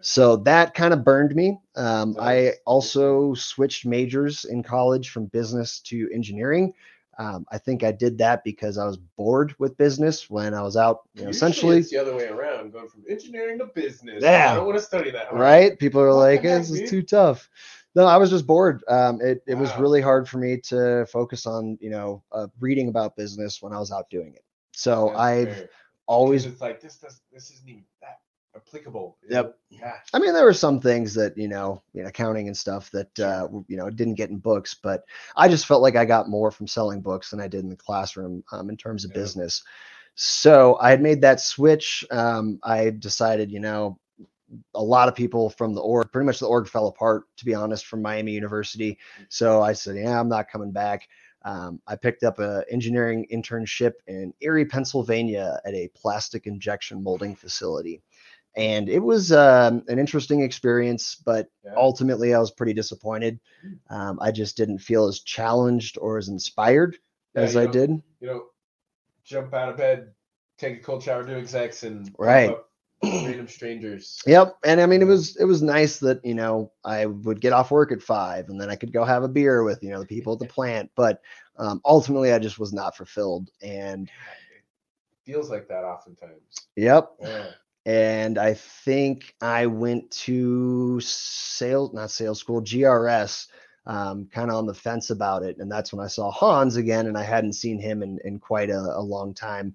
[0.00, 1.58] So that kind of burned me.
[1.76, 6.72] Um, I also switched majors in college from business to engineering.
[7.20, 10.74] Um, I think I did that because I was bored with business when I was
[10.74, 14.22] out, you know, essentially, it's the other way around, going from engineering to business.
[14.22, 14.52] Yeah.
[14.52, 15.26] I don't want to study that.
[15.28, 15.38] hard.
[15.38, 15.78] right?
[15.78, 17.50] People are What like, heck, this is too tough.
[17.94, 18.82] No, I was just bored.
[18.88, 22.88] Um, it, it was really hard for me to focus on, you know, uh, reading
[22.88, 24.44] about business when I was out doing it.
[24.72, 25.70] So That's I've fair.
[26.06, 28.20] always Because it's like this does this isn't even that
[28.56, 29.18] applicable.
[29.28, 29.44] Yep.
[29.44, 29.69] know?
[29.80, 29.94] Yeah.
[30.12, 33.18] I mean, there were some things that you know, you know, accounting and stuff that
[33.18, 35.04] uh, you know didn't get in books, but
[35.36, 37.76] I just felt like I got more from selling books than I did in the
[37.76, 39.20] classroom um, in terms of Yeah.
[39.22, 39.62] business.
[40.16, 42.04] So I had made that switch.
[42.10, 43.98] Um, I decided, you know,
[44.74, 47.54] a lot of people from the org, pretty much the org fell apart, to be
[47.54, 48.98] honest, from Miami University.
[49.28, 51.08] So I said, yeah, I'm not coming back.
[51.44, 57.34] Um, I picked up a engineering internship in Erie, Pennsylvania, at a plastic injection molding
[57.34, 58.02] facility
[58.56, 61.74] and it was um, an interesting experience but Yeah.
[61.76, 63.38] ultimately i was pretty disappointed
[63.90, 66.96] um, i just didn't feel as challenged or as inspired
[67.34, 67.90] Yeah, as i know, did
[68.20, 68.44] You know,
[69.24, 70.12] jump out of bed,
[70.58, 72.56] take a cold shower, do execs, and Right.
[73.02, 74.20] random strangers.
[74.26, 77.52] yep and i mean it was it was nice that you know i would get
[77.54, 80.00] off work at five and then i could go have a beer with you know
[80.00, 81.20] the people at the plant but
[81.56, 84.10] um, ultimately i just was not fulfilled and
[85.12, 86.56] it feels like that oftentimes.
[86.76, 87.46] yep Yeah.
[87.86, 93.46] And I think I went to sales, not sales school, GRS,
[93.86, 95.56] um, kind of on the fence about it.
[95.58, 98.70] And that's when I saw Hans again, and I hadn't seen him in, in quite
[98.70, 99.74] a, a long time.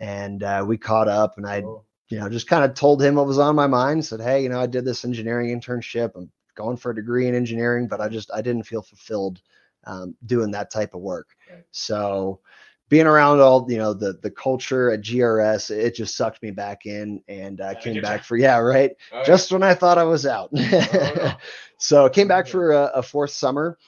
[0.00, 3.14] And uh, we caught up, and I, Oh, you know, just kind of told him
[3.14, 4.04] what was on my mind.
[4.04, 6.12] Said, hey, you know, I did this engineering internship.
[6.16, 9.40] I'm going for a degree in engineering, but I just I didn't feel fulfilled
[9.84, 11.28] um, doing that type of work.
[11.50, 11.64] Right.
[11.70, 12.40] So
[12.92, 16.84] being around all you know the the culture at GRS, it just sucked me back
[16.84, 18.90] in, and uh, came back for yeah, right.
[19.12, 19.24] oh, yeah.
[19.24, 20.52] Just when I thought I was out.
[20.52, 21.32] no.
[21.78, 23.78] so came back for a, a fourth summer,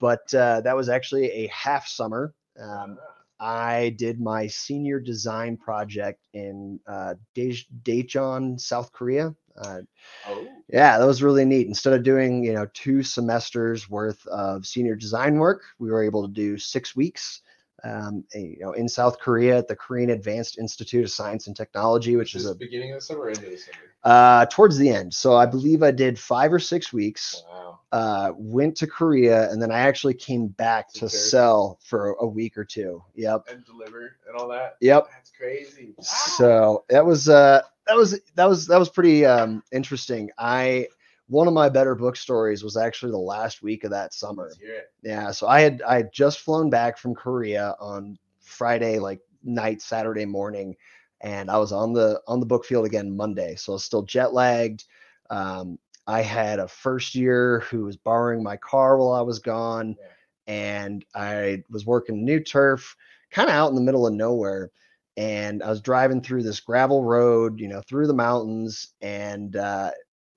[0.00, 2.32] but uh, that was actually a half summer.
[2.58, 2.96] Um,
[3.38, 9.34] Ah, I did my senior design project in uh, Daejeon, South Korea.
[9.58, 9.80] Uh,
[10.26, 11.66] oh, yeah, that was really neat.
[11.66, 16.26] Instead of doing, you know, two semesters worth of senior design work, we were able
[16.26, 17.42] to do six weeks.
[17.84, 22.16] Um, you know, in South Korea at the Korean Advanced Institute of Science and Technology,
[22.16, 23.78] which is this a beginning of the summer, or end of the summer.
[24.04, 25.12] uh, towards the end.
[25.12, 27.42] So I believe I did five or six weeks.
[27.48, 27.78] Wow.
[27.92, 32.56] Uh, went to Korea, and then I actually came back to sell for a week
[32.58, 33.02] or two.
[33.14, 34.76] Yep, And deliver and all that.
[34.80, 35.06] yep.
[35.14, 35.92] That's crazy.
[35.96, 36.02] Wow.
[36.04, 40.30] So that was uh that was that was that was pretty um interesting.
[40.38, 40.88] I
[41.28, 44.44] one of my better book stories was actually the last week of that summer.
[44.44, 44.92] Let's hear it.
[45.02, 49.80] Yeah, so I had I had just flown back from Korea on Friday like night
[49.82, 50.76] Saturday morning
[51.20, 53.54] and I was on the on the book field again Monday.
[53.56, 54.84] So I was still jet lagged.
[55.30, 59.96] Um I had a first year who was borrowing my car while I was gone
[59.98, 60.06] Yeah.
[60.46, 62.94] and I was working new turf
[63.30, 64.70] kind of out in the middle of nowhere
[65.16, 69.90] and I was driving through this gravel road, you know, through the mountains and uh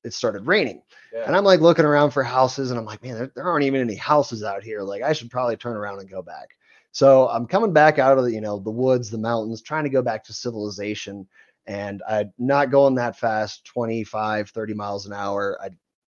[0.03, 0.81] it started raining.
[1.13, 1.23] Yeah.
[1.25, 3.81] And I'm like looking around for houses, and I'm like, man, there, there aren't even
[3.81, 4.81] any houses out here.
[4.81, 6.49] Like, I should probably turn around and go back.
[6.91, 9.89] So I'm coming back out of the, you know, the woods, the mountains, trying to
[9.89, 11.27] go back to civilization.
[11.67, 15.59] And I'm not going that fast, 25, 30 miles an hour.
[15.61, 15.69] I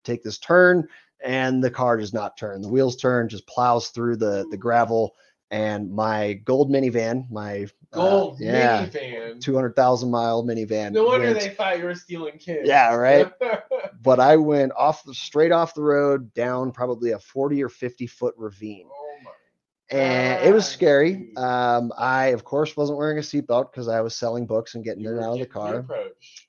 [0.03, 0.87] take this turn,
[1.23, 2.61] and the car does not turn.
[2.61, 5.15] The wheels turn, just plows through the the gravel.
[5.51, 9.41] And my gold minivan, my uh, Gold yeah, minivan.
[9.41, 10.91] 200,000 mile minivan.
[10.93, 12.67] No wonder went- they thought you were stealing kids.
[12.67, 13.31] Yeah, right.
[14.01, 18.07] but I went off the straight off the road down probably a 40 or 50
[18.07, 18.87] foot ravine.
[18.89, 19.31] oh my.
[19.97, 21.33] And it was scary.
[21.35, 25.03] Um, I, of course, wasn't wearing a seatbelt because I was selling books and getting
[25.03, 25.85] You in and out of the car.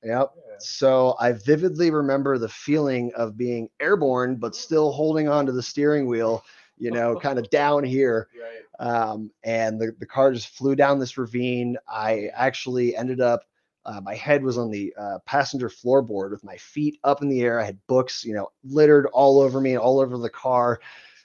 [0.05, 0.33] Yep.
[0.37, 0.55] Yeah.
[0.61, 5.63] So I vividly remember the feeling of being airborne, but still holding on to the
[5.63, 6.45] steering wheel,
[6.83, 8.29] you know, kind of down here.
[8.41, 8.87] Right.
[8.87, 11.77] Um, and the, the car just flew down this ravine.
[11.89, 13.45] I actually ended up,
[13.85, 17.43] uh, my head was on the uh, passenger floorboard with my feet up in the
[17.43, 17.61] air.
[17.61, 20.81] I had books, you know, littered all over me, all over the car.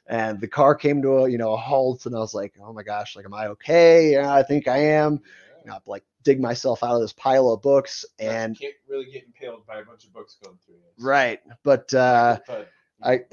[0.07, 2.73] and the car came to a you know a halt, and I was like, oh
[2.73, 4.13] my gosh, like am I okay?
[4.13, 5.19] Yeah, I think I am.
[5.65, 9.25] You know, like dig myself out of this pile of books, and can't really get
[9.25, 11.05] impaled by a bunch of books going through you.
[11.05, 12.67] right, but uh, Thud.
[13.03, 13.25] I-.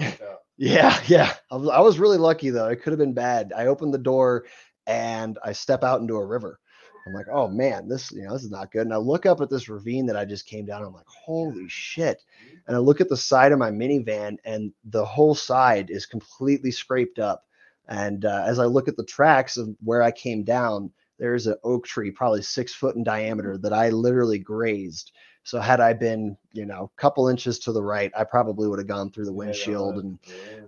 [0.56, 1.34] Yeah, yeah.
[1.50, 2.68] I was, I was really lucky though.
[2.68, 3.52] It could have been bad.
[3.56, 4.46] I opened the door
[4.86, 6.60] and I step out into a river.
[7.06, 8.82] I'm like, oh man, this you know this is not good.
[8.82, 10.82] And I look up at this ravine that I just came down.
[10.82, 12.22] I'm like, holy shit!
[12.66, 16.70] And I look at the side of my minivan, and the whole side is completely
[16.70, 17.44] scraped up.
[17.88, 21.56] And uh, as I look at the tracks of where I came down, there's an
[21.62, 25.12] oak tree, probably six foot in diameter, that I literally grazed.
[25.44, 28.78] So had I been, you know, a couple inches to the right, I probably would
[28.78, 30.18] have gone through the Yeah, windshield and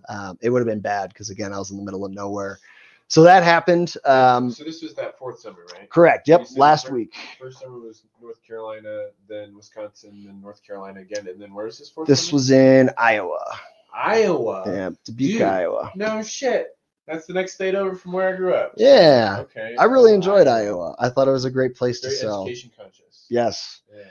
[0.09, 2.59] um, it would have been bad because again I was in the middle of nowhere.
[3.09, 3.95] So that happened.
[4.05, 5.89] Um, so this was that fourth summer, right?
[5.89, 6.29] correct.
[6.29, 6.49] Yep.
[6.57, 7.15] Last week.
[7.41, 11.89] First summer was North Carolina, then Wisconsin, then North Carolina again, and then where's this
[11.89, 12.09] fourth?
[12.09, 12.35] This summer?
[12.35, 13.45] was in Iowa.
[13.95, 14.65] Iowa.
[14.67, 15.43] Yeah, Dubuque, dude.
[15.43, 15.93] Iowa.
[15.95, 16.77] No shit.
[17.07, 18.75] That's the next state over from where I grew up.
[18.77, 19.37] Yeah.
[19.41, 19.77] Okay.
[19.79, 20.97] I really enjoyed Iowa.
[20.99, 22.43] I thought it was a great place to sell.
[22.43, 23.27] education conscious.
[23.31, 23.83] Yes.
[23.95, 24.03] Yeah.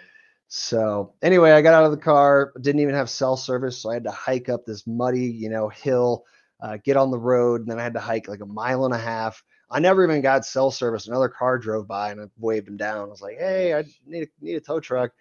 [0.58, 2.54] So anyway, I got out of the car.
[2.62, 5.68] Didn't even have cell service, so I had to hike up this muddy, you know,
[5.68, 6.24] hill,
[6.62, 8.94] uh, get on the road, and then I had to hike like a mile and
[8.94, 9.44] a half.
[9.70, 11.08] I never even got cell service.
[11.08, 13.00] Another car drove by, and I waved him down.
[13.00, 15.12] I was like, "Hey, I need a, need a tow truck."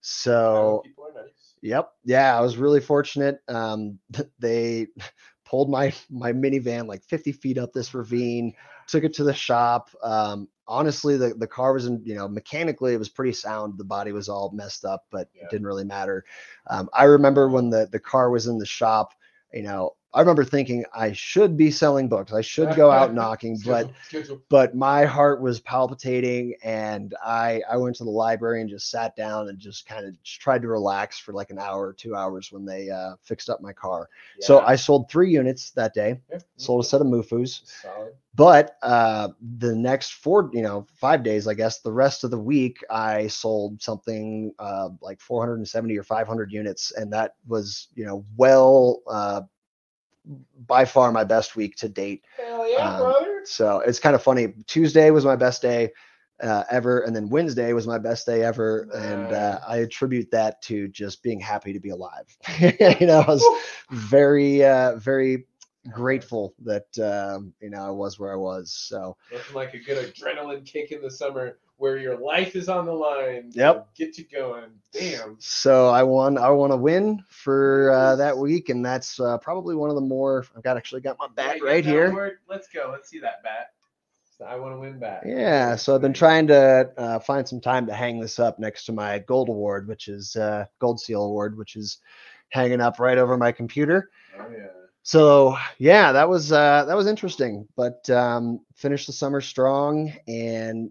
[0.00, 1.54] So nice.
[1.60, 1.90] Yep.
[2.04, 3.40] Yeah, I was really fortunate.
[3.48, 3.98] Um,
[4.38, 4.86] they
[5.54, 8.54] pulled my my minivan like 50 feet up this ravine,
[8.88, 9.90] took it to the shop.
[10.02, 13.78] Um, honestly, the the car was in, you know, mechanically it was pretty sound.
[13.78, 15.42] The body was all messed up, but Yeah.
[15.44, 16.24] it didn't really matter.
[16.68, 19.14] Um, I remember when the the car was in the shop,
[19.52, 22.32] you know, I remember thinking I should be selling books.
[22.32, 23.90] I should go out knocking, but
[24.48, 29.16] but my heart was palpitating and I I went to the library and just sat
[29.16, 32.52] down and just kind of tried to relax for like an hour or two hours
[32.52, 34.08] when they uh, fixed up my car.
[34.40, 36.38] So I sold three units that day, Yeah.
[36.56, 37.62] sold a set of Mufus,
[38.34, 42.38] but uh, the next four, you know, five days, I guess, the rest of the
[42.38, 48.24] week, I sold something uh, like 470 or 500 units, and that was, you know,
[48.36, 49.42] well, uh,
[50.66, 52.24] by far my best week to date.
[52.36, 53.40] Hell yeah, Um, brother.
[53.44, 54.54] So it's kind of funny.
[54.66, 55.90] Tuesday was my best day
[56.42, 60.60] uh, ever, and then Wednesday was my best day ever, and uh, I attribute that
[60.62, 62.36] to just being happy to be alive.
[62.58, 63.44] you know, I was
[63.90, 65.46] very, uh, very
[65.90, 68.72] grateful that um, you know I was where I was.
[68.72, 72.86] So Nothing like a good adrenaline kick in the summer where your life is on
[72.86, 73.50] the line.
[73.52, 73.88] Yep.
[73.96, 74.70] Get you going.
[74.92, 75.36] Damn.
[75.40, 76.38] so I won.
[76.38, 80.00] I want to win for uh, that week, and that's uh, probably one of the
[80.02, 80.44] more.
[80.56, 82.06] I've got actually got my bat Yeah, right here.
[82.10, 82.38] award.
[82.48, 82.88] Let's go.
[82.92, 83.72] Let's see that bat.
[84.38, 85.22] So I want to win bat.
[85.24, 88.84] Yeah, so I've been trying to uh, find some time to hang this up next
[88.86, 91.98] to my gold award, which is uh, gold seal award, which is
[92.48, 94.10] hanging up right over my computer.
[94.38, 94.66] Oh yeah.
[95.02, 100.90] So yeah, that was uh, that was interesting, but um, finished the summer strong and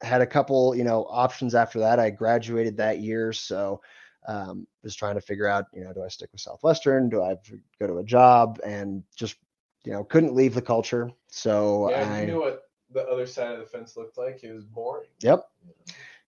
[0.00, 1.98] had a couple, you know, options after that.
[1.98, 3.80] I graduated that year, so
[4.26, 7.08] um, was trying to figure out, you know, do I stick with Southwestern?
[7.08, 7.36] Do I
[7.80, 8.60] go to a job?
[8.64, 9.36] And just,
[9.84, 11.10] you know, couldn't leave the culture.
[11.28, 14.42] So Yeah, I, you knew what the other side of the fence looked like.
[14.44, 15.08] It was boring.
[15.20, 15.46] yep.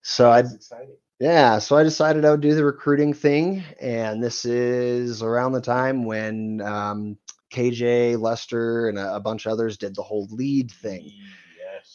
[0.03, 0.45] So I.
[1.21, 5.61] Yeah, so I decided I would do the recruiting thing, and this is around the
[5.61, 7.19] time when um,
[7.53, 11.13] KJ, Lester, and a, a bunch of others did the whole lead thing.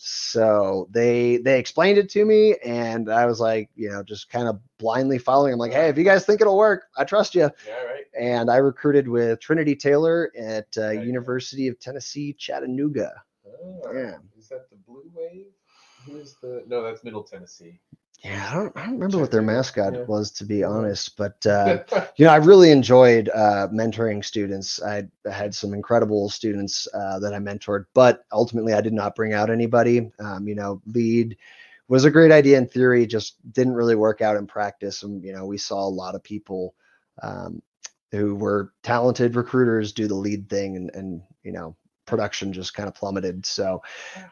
[0.08, 4.48] So they they explained it to me, and I was like, you know, just kind
[4.48, 5.52] of blindly following.
[5.54, 7.50] I'm like, hey, if you guys think it'll work, I trust you.
[7.68, 8.04] Yeah, right.
[8.20, 11.04] And I recruited with Trinity Taylor at uh, Okay.
[11.06, 13.14] University of Tennessee, Chattanooga.
[13.48, 14.18] Oh, Yeah.
[14.38, 15.48] Is that the Blue Wave?
[16.06, 16.64] Who's the?
[16.68, 17.80] No, that's Middle Tennessee.
[18.24, 20.04] Yeah, I don't, I don't remember what their mascot yeah.
[20.04, 21.46] was, to be honest, but.
[21.46, 21.84] Uh,
[22.18, 27.34] you know i really enjoyed uh, mentoring students i had some incredible students uh, that
[27.34, 31.38] i mentored but ultimately i did not bring out anybody um, you know lead
[31.88, 35.34] was a great idea in theory just didn't really work out in practice and you
[35.34, 36.74] know we saw a lot of people
[37.22, 37.62] um,
[38.12, 41.76] who were talented recruiters do the lead thing and, and you know
[42.06, 43.82] production just kind of plummeted so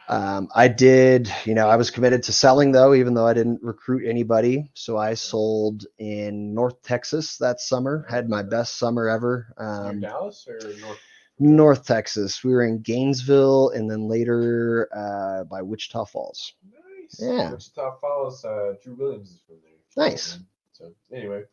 [0.10, 3.62] um, I did, you know, I was committed to selling though, even though I didn't
[3.62, 4.70] recruit anybody.
[4.74, 9.54] So I sold in North Texas that summer, had my best summer ever.
[9.58, 11.00] Um, Dallas or North?
[11.40, 12.44] North Texas.
[12.44, 16.54] We were in Gainesville and then later uh, by Wichita Falls.
[16.64, 17.20] Nice.
[17.20, 17.52] Yeah.
[17.52, 18.46] Wichita Falls.
[18.46, 20.10] Uh, Drew Williams is from there.
[20.10, 20.40] Nice.
[20.74, 21.44] So anyway,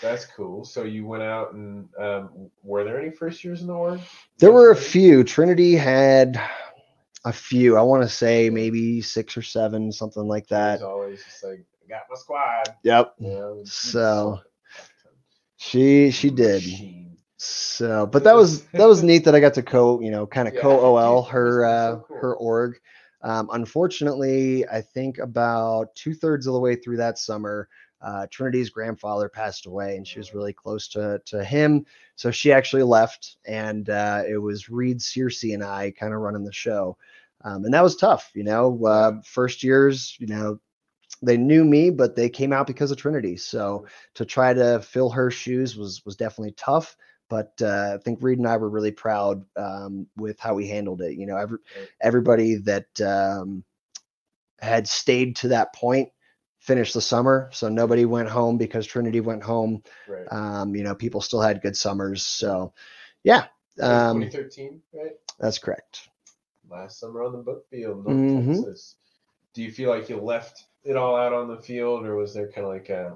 [0.00, 0.64] that's cool.
[0.64, 4.00] So you went out and um, were there any first years in the org?
[4.38, 5.24] There were a few.
[5.24, 6.40] Trinity had
[7.24, 7.76] a few.
[7.76, 10.74] I want to say maybe six or seven, something like that.
[10.74, 12.74] It's always just like I got my squad.
[12.84, 13.14] Yep.
[13.18, 14.40] You know, So,
[15.56, 16.62] She she did.
[17.36, 20.46] So, but that was that was neat that I got to co, you know, kind
[20.46, 22.18] of Yeah, co OL her uh, so cool.
[22.18, 22.78] her org.
[23.22, 27.68] Um, unfortunately, I think about two thirds of the way through that summer,
[28.02, 31.86] uh, Trinity's grandfather passed away, and she was really close to to him.
[32.16, 36.44] So she actually left, and uh, it was Reed Searcy and I kind of running
[36.44, 36.96] the show,
[37.44, 38.30] um, and that was tough.
[38.34, 40.58] You know, uh, first years, you know,
[41.22, 43.36] they knew me, but they came out because of Trinity.
[43.36, 46.96] So to try to fill her shoes was was definitely tough.
[47.28, 51.00] But uh, I think Reed and I were really proud um, with how we handled
[51.00, 51.16] it.
[51.16, 51.58] You know, every,
[52.00, 53.64] everybody that um,
[54.60, 56.10] had stayed to that point
[56.62, 57.50] finished the summer.
[57.52, 59.82] So nobody went home because Trinity went home.
[60.06, 60.26] Right.
[60.30, 62.24] Um, you know, people still had good summers.
[62.24, 62.72] So
[63.24, 63.46] yeah,
[63.80, 65.12] um, 2013, right?
[65.38, 66.08] that's correct.
[66.70, 68.56] Last summer on the book field, North Mhm.
[68.56, 68.96] Texas.
[69.54, 72.50] Do you feel like you left it all out on the field, or was there
[72.50, 73.14] kind of like a?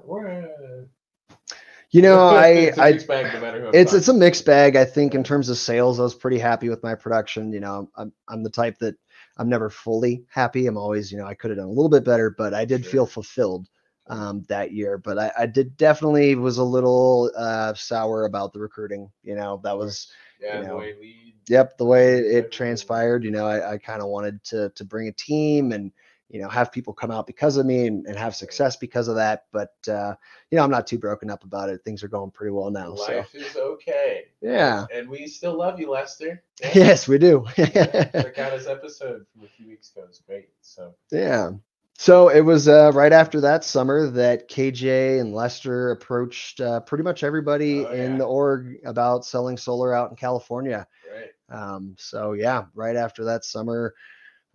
[1.91, 4.13] You know, I, it's a I mixed bag no matter who I'm it's it's a
[4.13, 4.75] mixed bag.
[4.75, 7.53] I think in terms of sales, I was pretty happy with my production.
[7.53, 8.95] You know, I'm I'm the type that
[9.37, 10.67] I'm never fully happy.
[10.67, 12.85] I'm always, you know, I could have done a little bit better, but I did
[12.85, 12.87] Sure.
[12.87, 13.67] feel fulfilled
[14.07, 14.97] um, that year.
[14.97, 19.09] But I, I did definitely was a little uh, sour about the recruiting.
[19.23, 20.07] You know, that was
[20.39, 21.35] Yeah, you the know, way lead.
[21.49, 23.23] yep the way it transpired.
[23.23, 25.91] You know, I, I kind of wanted to to bring a team and
[26.29, 29.15] you know have people come out because of me and, and have success because of
[29.15, 29.45] that.
[29.51, 30.15] But uh,
[30.51, 31.81] you know, I'm not too broken up about it.
[31.83, 32.95] Things are going pretty well now.
[32.95, 34.25] So Life is okay.
[34.41, 34.85] Yeah.
[34.93, 36.43] And we still love you, Lester.
[36.61, 36.71] Yeah.
[36.75, 37.45] yes, we do.
[37.55, 40.05] Check out his episode from a few weeks ago.
[40.07, 40.49] It's great.
[40.61, 41.51] So Yeah.
[41.99, 47.03] So it was uh, right after that summer that KJ and Lester approached uh, pretty
[47.03, 48.17] much everybody Oh, in yeah.
[48.19, 50.85] the org about selling solar out in California.
[51.11, 51.31] right.
[51.49, 53.95] Um, so yeah, right after that summer,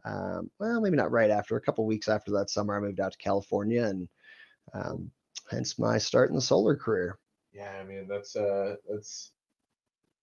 [0.05, 3.13] um, well, maybe not right after, a couple weeks after that summer, I moved out
[3.13, 4.09] to California, and
[4.75, 5.11] um,
[5.51, 7.19] hence my start in the solar career.
[7.53, 9.33] Yeah, I mean that's uh that's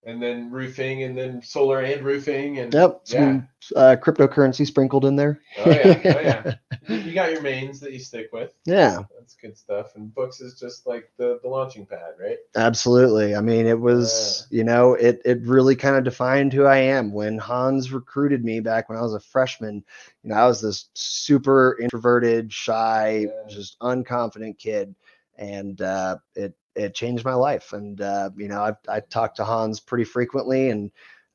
[0.04, 3.40] and then roofing and then solar and roofing and Yep, yeah.
[3.76, 5.40] uh, cryptocurrency sprinkled in there.
[5.58, 6.54] Oh yeah, oh yeah.
[6.88, 8.52] You, you got your mains that you stick with.
[8.64, 9.00] yeah.
[9.16, 9.94] That's good stuff.
[9.94, 12.38] And books is just like the the launching pad, right?
[12.56, 13.36] Absolutely.
[13.36, 17.12] I mean, it was, you know, it it really kind of defined who I am.
[17.12, 19.84] When Hans recruited me back when I was a freshman,
[20.22, 23.48] you know, I was this super introverted, shy, Yeah.
[23.48, 24.94] just unconfident kid,
[25.36, 27.72] and uh, it it changed my life.
[27.72, 30.90] And uh, you know, I I talk to Hans pretty frequently, and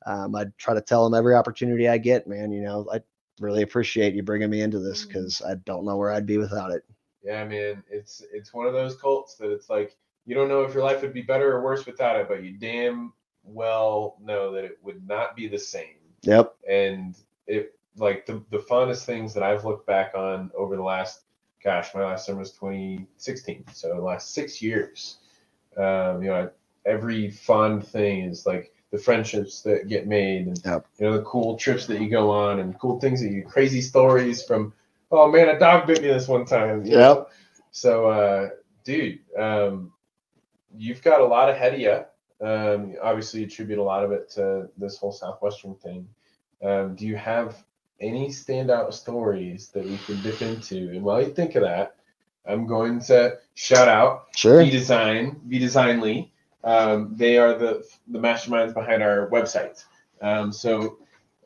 [0.06, 2.52] um, I try to tell him every opportunity I get, man.
[2.52, 3.00] You know, I
[3.40, 6.72] really appreciate you bringing me into this because I don't know where I'd be without
[6.72, 6.84] it.
[7.22, 7.82] Yeah, man.
[7.90, 11.02] It's it's one of those cults that it's like you don't know if your life
[11.02, 13.12] would be better or worse without it, but you damn
[13.44, 15.96] well know that it would not be the same.
[16.22, 16.56] Yep.
[16.68, 17.14] and
[17.46, 21.20] it like the, the fondest things that I've looked back on over the last
[21.62, 25.18] gosh, my last summer was 2016, so the last six years.
[25.76, 26.50] Um, you know,
[26.84, 30.86] every fun thing is like the friendships that get made, and Yep.
[30.98, 33.80] you know the cool trips that you go on, and cool things that you crazy
[33.80, 34.72] stories from.
[35.10, 36.84] Oh man, a dog bit me this one time.
[36.84, 37.26] you know?
[37.70, 38.48] So, uh,
[38.84, 39.92] dude, um,
[40.76, 42.46] you've got a lot ahead of you.
[42.46, 46.08] Um, you obviously, attribute a lot of it to this whole Southwestern thing.
[46.62, 47.62] Um, do you have
[48.00, 50.90] any standout stories that we can dip into?
[50.90, 51.96] And while you think of that,
[52.48, 54.62] I'm going to shout out Sure.
[54.62, 56.32] V Design, V Designly.
[56.64, 59.84] Um, they are the the masterminds behind our website.
[60.20, 60.98] Um, so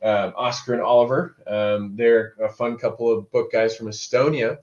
[0.03, 4.59] um, Oscar and Oliver, um, they're a fun couple of book guys from Estonia.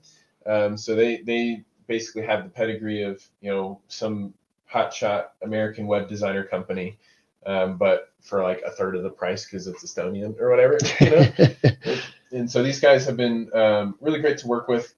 [0.45, 4.33] Um, so they they basically have the pedigree of you know some
[4.71, 6.97] hotshot American web designer company,
[7.45, 10.77] um, but for like a third of the price because it's Estonian or whatever.
[10.99, 11.95] You know
[12.31, 14.93] and so these guys have been um, really great to work with.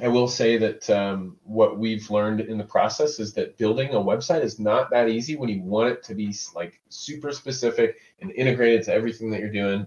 [0.00, 3.98] I will say that um, what we've learned in the process is that building a
[3.98, 8.32] website is not that easy when you want it to be like super specific and
[8.32, 9.86] integrated to everything that you're doing.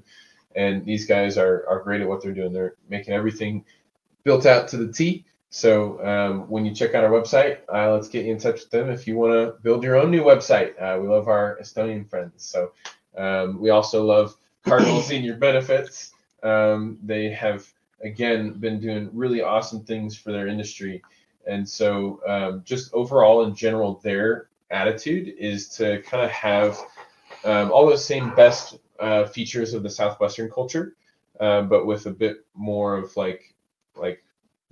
[0.56, 2.54] And these guys are, are great at what they're doing.
[2.54, 3.66] They're making everything
[4.24, 5.26] built out to the T.
[5.50, 8.70] So um, when you check out our website, uh, let's get you in touch with
[8.70, 10.80] them if you want to build your own new website.
[10.82, 12.46] Uh, we love our Estonian friends.
[12.46, 12.72] So
[13.18, 16.12] um, we also love Cardinal Senior Benefits.
[16.44, 17.66] Um, they have
[18.02, 21.04] again been doing really awesome things for their industry,
[21.48, 26.78] and so um, just overall in general, their attitude is to kind of have
[27.46, 30.96] um, all those same best uh, features of the Southwestern culture,
[31.40, 33.54] um, but with a bit more of like
[33.96, 34.24] like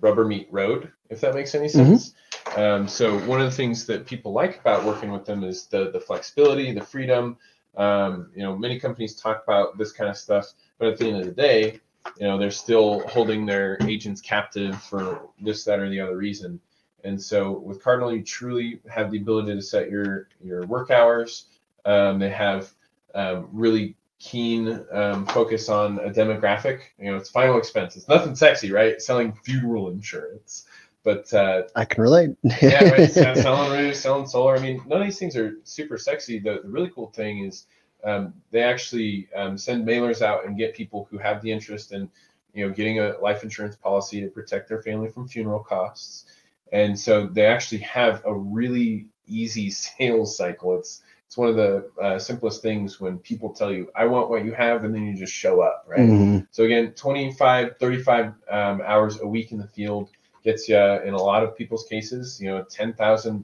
[0.01, 2.13] rubber meet road, if that makes any sense.
[2.55, 5.91] Um, so one of the things that people like about working with them is the
[5.91, 7.38] the flexibility, the freedom.
[7.78, 11.17] Um, you know, many companies talk about this kind of stuff, but at the end
[11.17, 11.82] of the day,
[12.18, 16.60] you know, they're still holding their agents captive for this, that, or the other reason.
[17.03, 21.45] And so with Cardinal, you truly have the ability to set your your work hours.
[21.86, 22.72] Um, they have
[23.14, 26.80] um, really keen um, focus on a demographic.
[26.97, 27.95] You know, it's final expense.
[27.95, 28.99] It's nothing sexy, right?
[28.99, 30.66] Selling funeral insurance,
[31.03, 32.32] but uh, I can relate.
[32.62, 33.12] yeah, right.
[33.12, 34.58] Selling roofs, selling solar.
[34.58, 36.39] I mean, none of these things are super sexy.
[36.39, 37.68] The, the really cool thing is
[38.06, 42.10] um, they actually um, send mailers out and get people who have the interest in,
[42.53, 46.26] you know, getting a life insurance policy to protect their family from funeral costs.
[46.72, 50.78] And so they actually have a really easy sales cycle.
[50.78, 54.45] It's it's one of the uh, simplest things when people tell you, I want what
[54.45, 55.99] you have, and then you just show up, right?
[56.08, 56.47] Mhm.
[56.51, 60.12] So again, 25, 35 um, hours a week in the field
[60.43, 63.43] gets you in a lot of people's cases, you know, 10,000,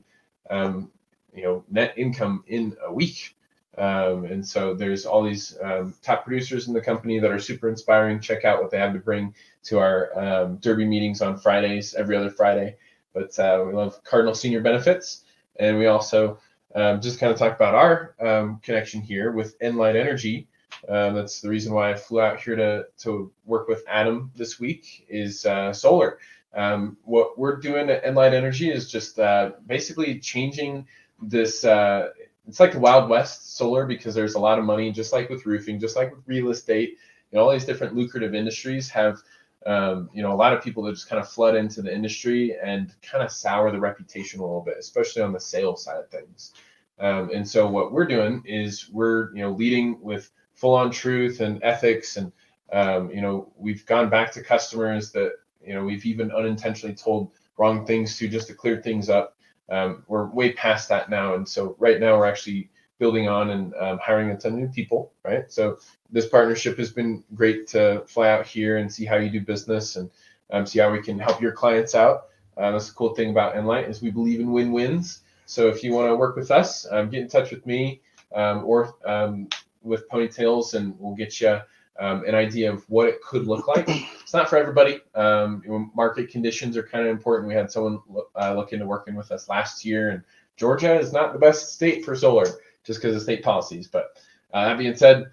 [0.52, 0.92] um,
[1.34, 3.36] you know, net income in a week.
[3.78, 7.70] Um, and so there's all these um, top producers in the company that are super
[7.70, 8.20] inspiring.
[8.20, 12.16] Check out what they have to bring to our um, Derby meetings on Fridays, every
[12.16, 12.76] other Friday.
[13.14, 15.24] But uh, we love Cardinal Senior Benefits.
[15.58, 16.40] And we also
[16.76, 20.48] um, just kind of talk about our um, connection here with Enlight Energy.
[20.90, 24.60] Um, that's the reason why I flew out here to, to work with Adam this
[24.60, 26.20] week is uh, solar.
[26.54, 30.88] What we're doing at Enlight Energy is just uh, basically changing
[31.22, 31.64] this.
[31.64, 32.10] Uh,
[32.48, 35.46] it's like the Wild West solar because there's a lot of money, just like with
[35.46, 36.98] roofing, just like with real estate.
[37.32, 39.20] You know, all these different lucrative industries have,
[39.66, 42.56] um, you know, a lot of people that just kind of flood into the industry
[42.62, 46.10] and kind of sour the reputation a little bit, especially on the sales side of
[46.10, 46.54] things.
[47.00, 50.32] Um, and so what we're doing is we're, you know, leading with
[50.62, 52.32] full on truth and ethics and
[52.72, 55.32] um, you know we've gone back to customers that
[55.66, 59.36] you know we've even unintentionally told wrong things to just to clear things up
[59.70, 63.74] um, we're way past that now and so right now we're actually building on and
[63.76, 65.52] um, hiring a ton of new people right?
[65.52, 65.78] So
[66.12, 69.96] this partnership has been great to fly out here and see how you do business
[69.96, 70.10] and
[70.52, 72.28] um, see how we can help your clients out.
[72.58, 75.22] Uh, that's the cool thing about enlight is we believe in win-wins.
[75.46, 78.02] So if you want to work with us um, get in touch with me
[78.36, 79.48] um, or um,
[79.84, 81.60] with ponytails and we'll get you
[82.02, 83.86] um, an idea of what it could look like.
[83.88, 85.00] It's not for everybody.
[85.14, 87.48] Um, you know, market conditions are kind of important.
[87.48, 90.24] We had someone look, uh, look into working with us last year, and
[90.58, 92.46] Georgia is not the best state for solar
[92.84, 93.88] just because of state policies.
[93.88, 94.18] But
[94.54, 95.32] uh, that being said,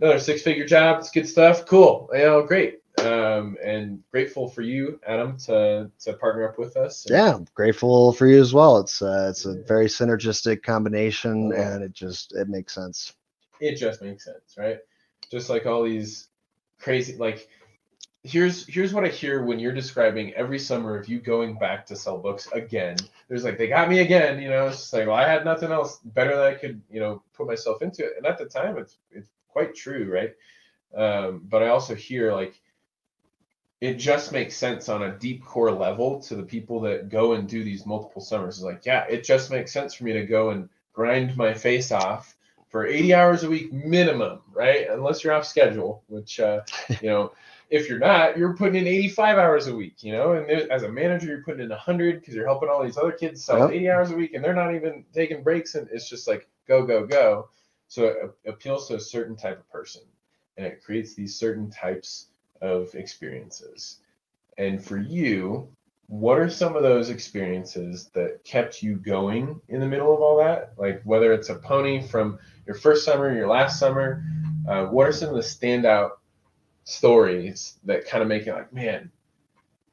[0.00, 1.00] another six-figure job.
[1.00, 1.66] It's good stuff.
[1.66, 2.08] Cool.
[2.12, 2.80] You know, great.
[3.04, 7.06] Um, and grateful for you, Adam, to to partner up with us.
[7.06, 8.78] And, Yeah, grateful for you as well.
[8.78, 11.74] It's uh, it's a very synergistic combination, Yeah.
[11.74, 13.14] and it just it makes sense.
[13.60, 14.78] it just makes sense, right?
[15.30, 16.28] Just like all these
[16.78, 17.48] crazy like
[18.22, 21.96] here's here's what I hear when you're describing every summer of you going back to
[21.96, 22.96] sell books again.
[23.28, 24.68] There's like they got me again, you know.
[24.68, 27.46] It's just like well, I had nothing else better that I could, you know, put
[27.46, 28.14] myself into it.
[28.16, 30.34] And at the time, it's it's quite true, right?
[30.94, 32.60] Um, but I also hear like
[33.80, 37.48] it just makes sense on a deep core level to the people that go and
[37.48, 38.56] do these multiple summers.
[38.56, 41.92] It's like, yeah, it just makes sense for me to go and grind my face
[41.92, 42.36] off
[42.68, 44.88] for 80 hours a week minimum, right?
[44.90, 46.60] Unless you're off schedule, which, uh,
[47.00, 47.32] you know,
[47.70, 50.88] if you're not, you're putting in 85 hours a week, you know, and as a
[50.88, 53.72] manager, you're putting in 100 because you're helping all these other kids sell Yep.
[53.72, 55.74] 80 hours a week and they're not even taking breaks.
[55.74, 57.50] And it's just like, go, go, go.
[57.88, 60.02] So it appeals to a certain type of person
[60.56, 62.28] and it creates these certain types
[62.60, 63.98] of experiences.
[64.56, 65.68] And for you,
[66.08, 70.38] what are some of those experiences that kept you going in the middle of all
[70.38, 70.72] that?
[70.78, 74.24] Like whether it's a pony from your first summer, your last summer,
[74.68, 76.12] uh, what are some of the standout
[76.84, 79.10] stories that kind of make it like, man,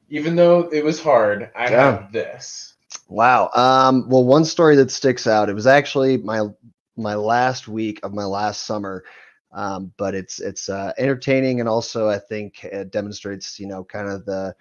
[0.08, 1.70] even though it was hard, I Yeah.
[1.70, 2.74] have this.
[3.08, 3.50] Wow.
[3.54, 5.48] Um, well, one story that sticks out.
[5.48, 6.48] It was actually my
[6.96, 9.04] my last week of my last summer,
[9.52, 14.08] um, but it's it's uh, entertaining and also I think it demonstrates you know kind
[14.08, 14.54] of the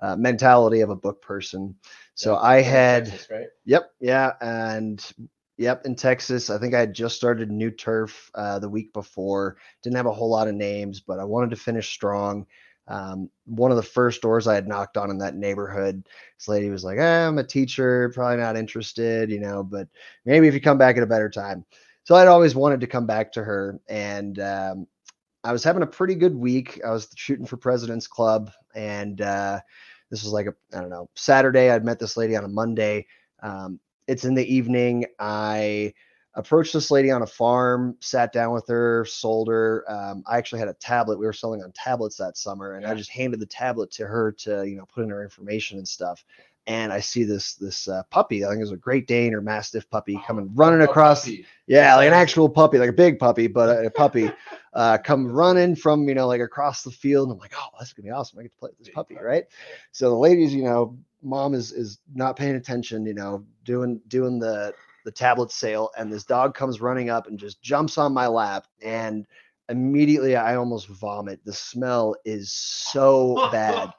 [0.00, 1.74] uh, mentality of a book person.
[2.14, 2.38] So Yeah.
[2.38, 3.48] I had Texas, right?
[3.64, 5.04] Yep, yeah, and
[5.56, 9.56] yep, in Texas, I think I had just started new turf uh, the week before.
[9.82, 12.46] Didn't have a whole lot of names, but I wanted to finish strong.
[12.86, 16.06] Um, one of the first doors I had knocked on in that neighborhood,
[16.38, 19.88] this lady was like, eh, "I'm a teacher, probably not interested, you know, but
[20.24, 21.64] maybe if you come back at a better time."
[22.04, 24.86] So I'd always wanted to come back to her, and um,
[25.48, 26.78] I was having a pretty good week.
[26.84, 29.60] I was shooting for President's Club, and uh,
[30.10, 31.70] this was like a I don't know Saturday.
[31.70, 33.06] I'd met this lady on a Monday.
[33.42, 35.06] Um, it's in the evening.
[35.18, 35.94] I
[36.34, 39.86] approached this lady on a farm, sat down with her, sold her.
[39.88, 41.18] Um, I actually had a tablet.
[41.18, 44.32] We were selling on tablets that summer, and I just handed the tablet to her
[44.40, 46.26] to you know put in her information and stuff.
[46.68, 48.44] And I see this this uh, puppy.
[48.44, 51.24] I think it was a Great Dane or Mastiff puppy coming running across.
[51.24, 51.46] puppy.
[51.66, 54.30] Yeah, like an actual puppy, like a big puppy, but a, a puppy
[54.74, 57.28] uh, come running from you know like across the field.
[57.28, 58.38] And I'm like, oh, that's gonna be awesome.
[58.38, 59.26] I get to play with this puppy, puppy.
[59.26, 59.44] right?
[59.92, 64.38] So the ladies, you know, mom is is not paying attention, you know, doing doing
[64.38, 64.74] the
[65.06, 68.66] the tablet sale, and this dog comes running up and just jumps on my lap,
[68.82, 69.26] and
[69.68, 71.40] immediately I almost vomit.
[71.44, 73.90] The smell is so bad.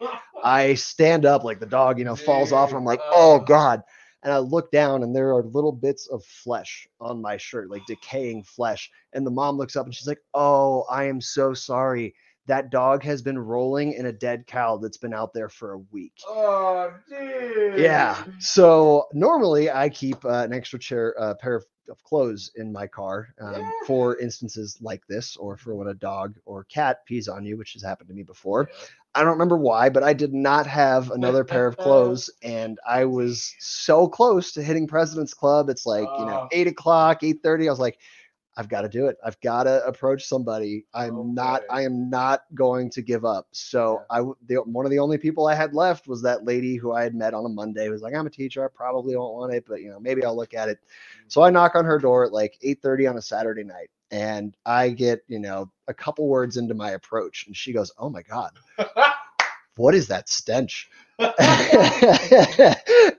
[0.44, 3.82] I stand up like the dog, you know, falls off, and I'm like, oh god.
[4.22, 7.86] And I look down, and there are little bits of flesh on my shirt, like
[7.86, 8.92] decaying flesh.
[9.14, 12.14] And the mom looks up, and she's like, "Oh, I am so sorry.
[12.50, 15.78] That dog has been rolling in a dead cow that's been out there for a
[15.92, 17.80] week." Oh, dude.
[17.80, 18.24] Yeah.
[18.40, 22.88] So normally I keep uh, an extra chair, uh, pair of, of clothes in my
[22.88, 23.70] car um, Yeah.
[23.88, 27.74] for instances like this, or for when a dog or cat pees on you, which
[27.74, 28.68] has happened to me before.
[28.72, 28.88] Yeah.
[29.16, 33.06] I don't remember why, but I did not have another pair of clothes, and I
[33.06, 35.70] was so close to hitting President's Club.
[35.70, 36.50] It's like you know Oh.
[36.52, 37.68] eight o'clock, eight thirty.
[37.68, 37.98] I was like,
[38.60, 39.16] I've got to do it.
[39.24, 40.84] I've got to approach somebody.
[40.94, 41.62] I'm not.
[41.70, 43.48] I am not going to give up.
[43.54, 46.92] So I, the, one of the only people I had left was that lady who
[46.92, 47.86] I had met on a Monday.
[47.86, 48.66] Who was like, I'm a teacher.
[48.66, 50.80] I probably won't want it, but you know maybe I'll look at it.
[51.30, 51.54] So I mm-hmm.
[51.54, 55.40] knock on her door at like 8:30 on a Saturday night, and I get you
[55.40, 58.52] know a couple words into my approach, and she goes, "Oh my god."
[59.78, 60.90] what is that stench?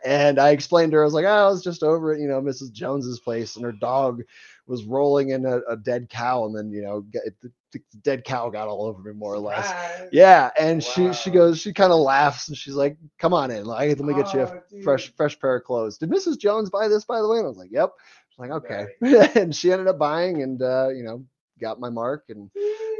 [0.05, 2.29] and I explained to her, I was like, oh, I was just over at, you
[2.29, 2.73] know, Mrs.
[2.73, 4.23] Jones's place and her dog
[4.71, 6.47] was rolling in a, a dead cow.
[6.47, 9.67] And then, you know, the, the dead cow got all over me more or less.
[9.69, 10.09] Right.
[10.13, 10.51] Yeah.
[10.59, 13.65] And she, she goes, she kind of laughs and she's like, come on in.
[13.67, 14.83] Like, let me get you a Oh, dude.
[14.85, 15.99] fresh, fresh pair of clothes.
[15.99, 16.39] Did Mrs.
[16.39, 17.39] Jones buy this, by the way?
[17.39, 17.91] And I was like, yep.
[18.31, 18.87] She's like, okay.
[19.41, 21.25] and she ended up buying and, uh, you know,
[21.61, 22.51] got my mark and,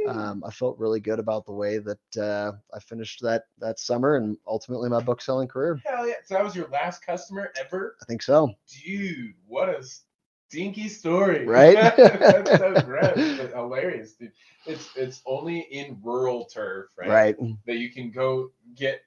[0.07, 4.15] um, I felt really good about the way that uh, I finished that that summer
[4.15, 5.79] and ultimately my book selling career.
[5.85, 6.15] Hell yeah.
[6.25, 7.95] So that was your last customer ever?
[8.01, 8.51] I think so.
[8.83, 9.83] Dude, what a
[10.51, 11.47] stinky story.
[11.47, 11.75] Right?
[11.75, 14.31] That's so gross, but hilarious, dude.
[14.65, 17.09] It's it's only in rural turf, right?
[17.09, 17.35] Right.
[17.65, 19.01] That you can go get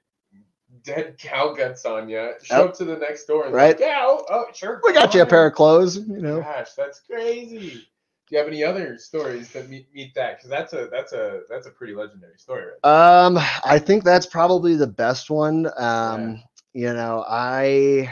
[0.83, 2.69] dead cow guts on you, show Yep.
[2.69, 3.69] up to the next door, and Right.
[3.69, 4.81] Like, yeah, oh, oh, sure.
[4.83, 6.41] We got you a pair of clothes, you know.
[6.41, 7.87] Gosh, that's crazy.
[8.27, 10.37] Do you have any other stories that meet, meet that?
[10.37, 13.25] Because that's a that's a that's a pretty legendary story, right?
[13.25, 15.67] Um, I think that's probably the best one.
[15.77, 16.41] Um,
[16.73, 18.11] you know, I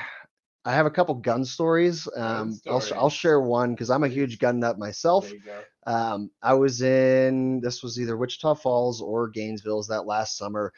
[0.65, 2.07] I have a couple gun stories.
[2.15, 5.25] Um, I'll I'll share one because I'm a huge gun nut myself.
[5.25, 5.61] There you go.
[5.85, 10.71] Um, I was in this was either Wichita Falls or Gainesville that last summer.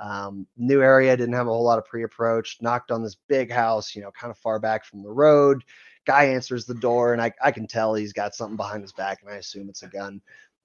[0.00, 2.58] Um, new area, didn't have a whole lot of pre-approach.
[2.60, 5.62] Knocked on this big house, you know, kind of far back from the road.
[6.06, 9.22] Guy answers the door, and I, I can tell he's got something behind his back,
[9.22, 10.20] and I assume it's a gun.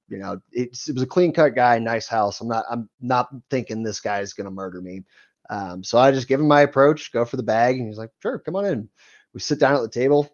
[0.10, 2.42] You know, it's, it was a clean-cut guy, nice house.
[2.42, 5.04] I'm not I'm not thinking this guy is gonna murder me.
[5.50, 8.12] Um, so I just give him my approach, go for the bag, and he's like,
[8.22, 8.90] "Sure, come on in."
[9.34, 10.30] We sit down at the table,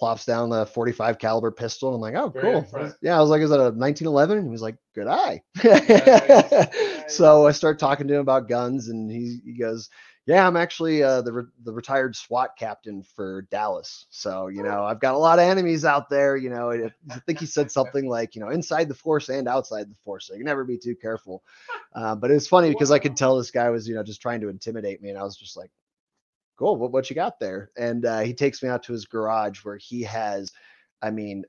[0.00, 1.90] plops down the 45 caliber pistol.
[1.90, 2.62] And I'm like, oh, cool.
[2.62, 2.96] upfront.
[3.02, 4.38] Yeah, I was like, is that a 1911?
[4.38, 5.42] And he was like, good eye.
[5.62, 6.68] Nice,
[7.14, 9.90] so I start talking to him about guns, and he, he goes,
[10.30, 14.06] yeah, I'm actually uh, the re- the retired SWAT captain for Dallas.
[14.10, 16.36] So you know, I've got a lot of enemies out there.
[16.36, 16.70] You know,
[17.10, 20.28] I think he said something like, you know, inside the force and outside the force.
[20.28, 21.42] So you can never be too careful.
[21.94, 24.40] Uh, but it's funny because I could tell this guy was, you know, just trying
[24.42, 25.72] to intimidate me, and I was just like,
[26.56, 26.76] cool.
[26.76, 27.72] What what you got there?
[27.76, 30.52] And uh, he takes me out to his garage where he has,
[31.02, 31.44] I mean,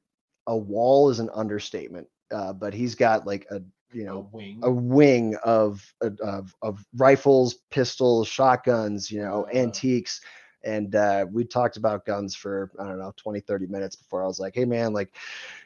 [0.47, 2.07] a wall is an understatement.
[2.31, 3.61] Uh, but he's got like a
[3.93, 4.61] you A know wing.
[4.61, 9.53] a wing of of of rifles, pistols, shotguns, you know, Wow.
[9.53, 10.21] antiques.
[10.63, 14.27] And uh, we talked about guns for I don't know 20, 30 minutes before I
[14.27, 15.13] was like, hey man, like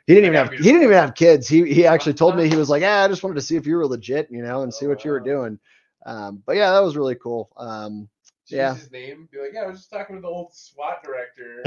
[0.08, 1.48] he didn't even have he didn't even have kids.
[1.48, 3.66] He he actually told me he was like, yeah, I just wanted to see if
[3.66, 5.60] you were legit, you know, and see what you were doing.
[6.06, 7.50] Um, but yeah, that was really cool.
[7.58, 8.10] Um,
[8.50, 8.76] yeah.
[8.76, 9.28] His name.
[9.32, 11.64] Be like, yeah, I was just talking to the old SWAT director.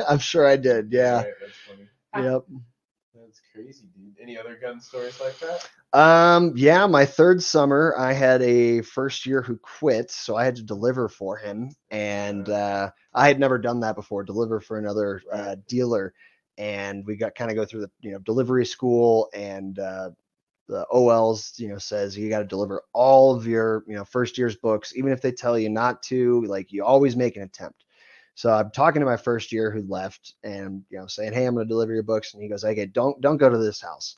[0.08, 0.92] I'm sure I did.
[0.92, 1.24] Yeah.
[1.24, 1.88] Right, that's funny.
[2.14, 2.44] Yep.
[3.14, 4.16] That's crazy, dude.
[4.20, 5.68] Any other gun stories like that?
[5.98, 10.56] Um, yeah, my third summer, I had a first year who quit, so I had
[10.56, 15.20] to deliver for him, and uh, I had never done that before, deliver for another
[15.30, 16.14] uh, dealer,
[16.56, 20.10] and we got kind of go through the you know delivery school, and uh,
[20.68, 24.38] the OLs you know says you got to deliver all of your you know first
[24.38, 27.84] year's books, even if they tell you not to, like you always make an attempt.
[28.34, 31.54] So I'm talking to my first year who left, and you know saying, hey, I'm
[31.54, 34.16] going to deliver your books, and he goes, okay, don't don't go to this house.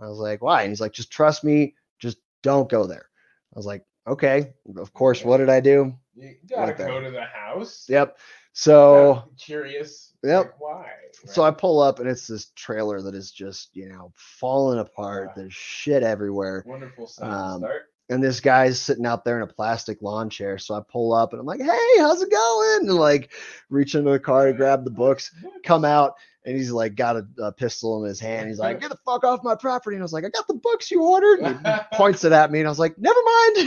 [0.00, 0.62] I was like, why?
[0.62, 3.08] And he's like, just trust me, just don't go there.
[3.54, 4.52] I was like, okay.
[4.76, 5.94] Of course, what did I do?
[6.14, 7.86] You gotta Right go to the house.
[7.88, 8.18] Yep.
[8.52, 10.12] So I'm curious.
[10.22, 10.44] Yep.
[10.44, 10.86] like, why?
[11.24, 15.30] so I pull up and it's this trailer that is just, you know, falling apart.
[15.30, 15.42] Yeah.
[15.42, 16.64] There's shit everywhere.
[16.66, 17.91] wonderful um, start.
[18.08, 20.58] And this guy's sitting out there in a plastic lawn chair.
[20.58, 22.88] So I pull up and I'm like, hey, how's it going?
[22.88, 23.32] And like
[23.70, 25.34] reach into the car to grab the books,
[25.64, 26.14] come out,
[26.44, 28.48] and he's like got a, a pistol in his hand.
[28.48, 29.96] He's like, get the fuck off my property.
[29.96, 31.40] And I was like, I got the books you ordered.
[31.40, 33.56] And he points it at me and I was like, never mind.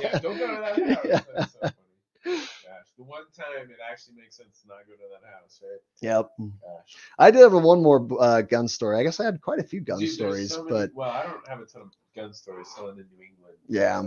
[0.00, 0.98] Yeah, don't go to that house.
[1.04, 1.20] Yeah.
[1.34, 2.48] That's so funny.
[2.62, 5.80] Gosh, the one time, it actually makes sense to not go to that house, right?
[6.00, 6.30] Yep.
[6.38, 6.96] Gosh.
[7.18, 8.98] I did have a one more uh, gun story.
[8.98, 11.22] I guess I had quite a few gun Dude, stories, so many- but well, I
[11.22, 13.56] don't have a ton of gun stories selling in New England.
[13.68, 14.04] Yeah.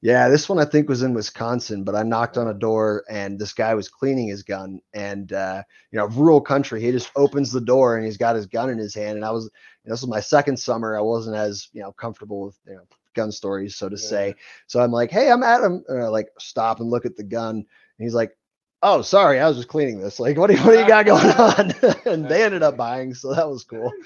[0.00, 3.36] Yeah, this one I think was in Wisconsin, but I knocked on a door and
[3.36, 7.50] this guy was cleaning his gun and uh, you know, rural country, he just opens
[7.50, 9.16] the door and he's got his gun in his hand.
[9.16, 9.44] And I was
[9.84, 10.96] you know, this was my second summer.
[10.96, 14.08] I wasn't as, you know, comfortable with, you know, gun stories, so to Yeah.
[14.08, 14.34] say.
[14.68, 15.82] So I'm like, hey, I'm Adam.
[15.88, 17.64] And I like stop and look at the gun.
[17.98, 18.36] He's like,
[18.82, 20.20] Oh, sorry, I was just cleaning this.
[20.20, 21.96] Like, what do you what do you got going on?
[22.06, 23.92] and they ended up buying, so that was cool.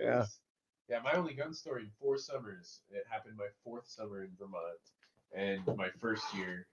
[0.00, 0.24] Yeah.
[0.88, 2.80] Yeah, my only gun story in four summers.
[2.90, 4.80] It happened my fourth summer in Vermont,
[5.36, 6.66] and my first year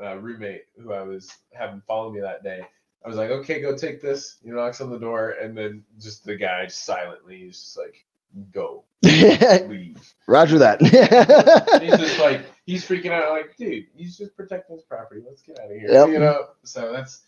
[0.00, 2.60] uh, roommate who I was having follow me that day.
[3.04, 4.36] I was like, okay, go take this.
[4.44, 8.04] He knocks on the door, and then just the guy just silently, he's just like,
[8.52, 10.14] go, leave.
[10.26, 10.80] Roger that.
[11.82, 13.30] He's just like, he's freaking out.
[13.32, 15.22] Like, dude, he's just protecting his property.
[15.26, 15.90] Let's get out of here.
[15.90, 16.08] Yep.
[16.08, 16.46] You know.
[16.64, 17.22] So that's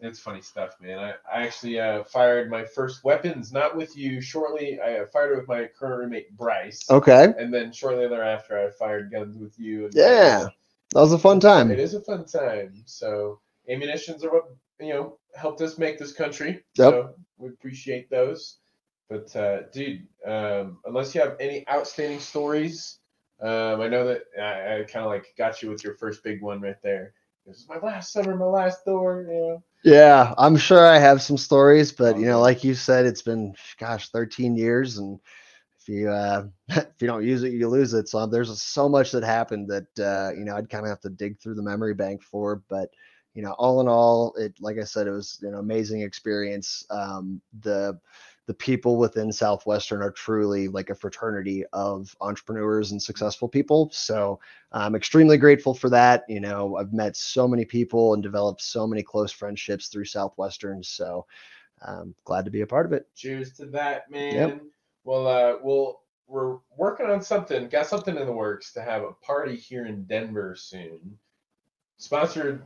[0.00, 0.98] it's funny stuff, man.
[0.98, 4.20] I, I actually uh, fired my first weapons, not with you.
[4.20, 6.88] Shortly, I uh, fired it with my current roommate Bryce.
[6.90, 7.32] okay.
[7.38, 9.86] And then shortly thereafter, I fired guns with you.
[9.86, 10.48] And Yeah.
[10.94, 11.70] That was a fun time.
[11.70, 12.82] It is a fun time.
[12.86, 14.44] So ammunitions are what
[14.80, 16.64] you know helped us make this country.
[16.76, 16.90] Yep.
[16.92, 18.56] So we appreciate those.
[19.08, 22.98] But uh, dude, um, unless you have any outstanding stories,
[23.40, 26.42] um, I know that I, I kind of like got you with your first big
[26.42, 27.14] one right there.
[27.46, 29.26] This is my last summer, my last door.
[29.28, 29.62] You know.
[29.84, 33.54] Yeah, I'm sure I have some stories, but you know, like you said, it's been
[33.78, 35.18] gosh, 13 years, and
[35.80, 38.08] if you uh, if you don't use it, you lose it.
[38.08, 41.10] So there's so much that happened that uh, you know I'd kind of have to
[41.10, 42.62] dig through the memory bank for.
[42.68, 42.90] But
[43.34, 46.84] you know, all in all, it like I said, it was an amazing experience.
[46.90, 47.98] Um, the
[48.48, 53.90] the people within Southwestern are truly like a fraternity of entrepreneurs and successful people.
[53.92, 54.40] So
[54.72, 56.24] I'm extremely grateful for that.
[56.30, 60.82] You know, I've met so many people and developed so many close friendships through Southwestern.
[60.82, 61.26] So
[61.86, 63.06] I'm glad to be a part of it.
[63.14, 64.62] Cheers to that, man.
[65.04, 67.68] Well, uh, we'll we're working on something.
[67.68, 71.18] Got something in the works to have a party here in Denver soon,
[71.98, 72.62] sponsored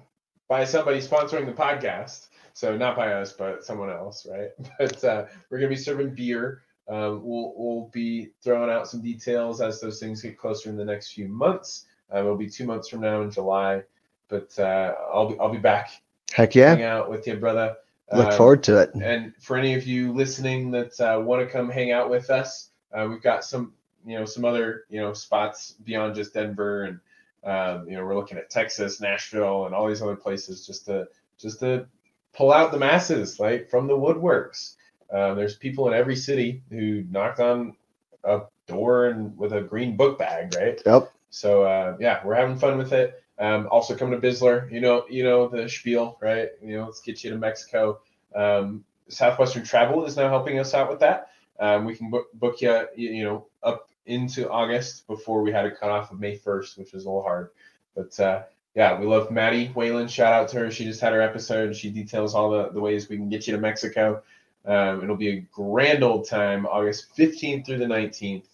[0.49, 2.29] by somebody sponsoring the podcast.
[2.55, 4.51] So not by us, but someone else, right?
[4.79, 6.63] But uh, we're gonna be serving beer.
[6.89, 10.85] Um, we'll we'll be throwing out some details as those things get closer in the
[10.85, 11.87] next few months.
[12.11, 13.83] Um, it'll be two months from now in July,
[14.29, 15.91] but uh, I'll be I'll be back
[16.33, 16.75] Heck yeah.
[16.75, 17.77] hang out with you, brother.
[18.13, 18.95] Look Um, forward to it.
[18.95, 22.71] and for any of you listening that uh, want to come hang out with us,
[22.93, 23.73] uh, we've got some,
[24.05, 27.01] you know, some other, you know, spots beyond just Denver, and
[27.45, 31.07] um, you know, we're looking at Texas, Nashville, and all these other places just to
[31.39, 31.87] just to
[32.35, 34.75] pull out the masses, like from the woodworks.
[35.13, 37.77] Uh, there's people in every city who knocked on
[38.25, 40.81] a door and with a green book bag, right?
[40.85, 41.13] Yep.
[41.31, 43.23] So uh, yeah, we're having fun with it.
[43.39, 46.51] Um, also coming to Bisler, you know, you know the spiel, right?
[46.63, 48.01] You know, let's get you to Mexico.
[48.35, 51.31] Um, Southwestern Travel is now helping us out with that.
[51.59, 55.65] Um, we can book, book you, you, you know, up into August before we had
[55.65, 57.51] a cutoff of May 1st, which was a little hard.
[57.95, 58.43] But uh,
[58.75, 60.09] yeah, we love Maddie Whalen.
[60.09, 60.71] Shout out to her.
[60.71, 61.77] She just had her episode.
[61.77, 64.23] She details all the, the ways we can get you to Mexico.
[64.65, 68.45] Um, it'll be a grand old time, August 15th through the 19th.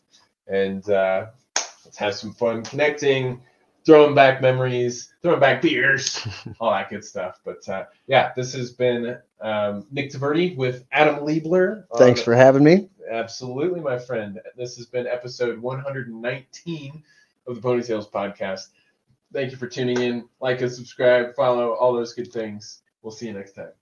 [0.48, 1.26] And uh,
[1.84, 3.42] let's have some fun connecting,
[3.84, 6.26] throwing back memories, throwing back beers,
[6.60, 7.38] all that good stuff.
[7.44, 11.84] But uh, yeah, this has been um, Nick Taverdi with Adam Liebler.
[11.96, 12.88] Thanks for having me.
[13.10, 14.40] Absolutely, my friend.
[14.56, 17.02] This has been episode 119
[17.46, 18.68] of the Ponytails podcast.
[19.32, 20.28] Thank you for tuning in.
[20.40, 22.82] Like and subscribe, follow, all those good things.
[23.02, 23.72] We'll see you next time.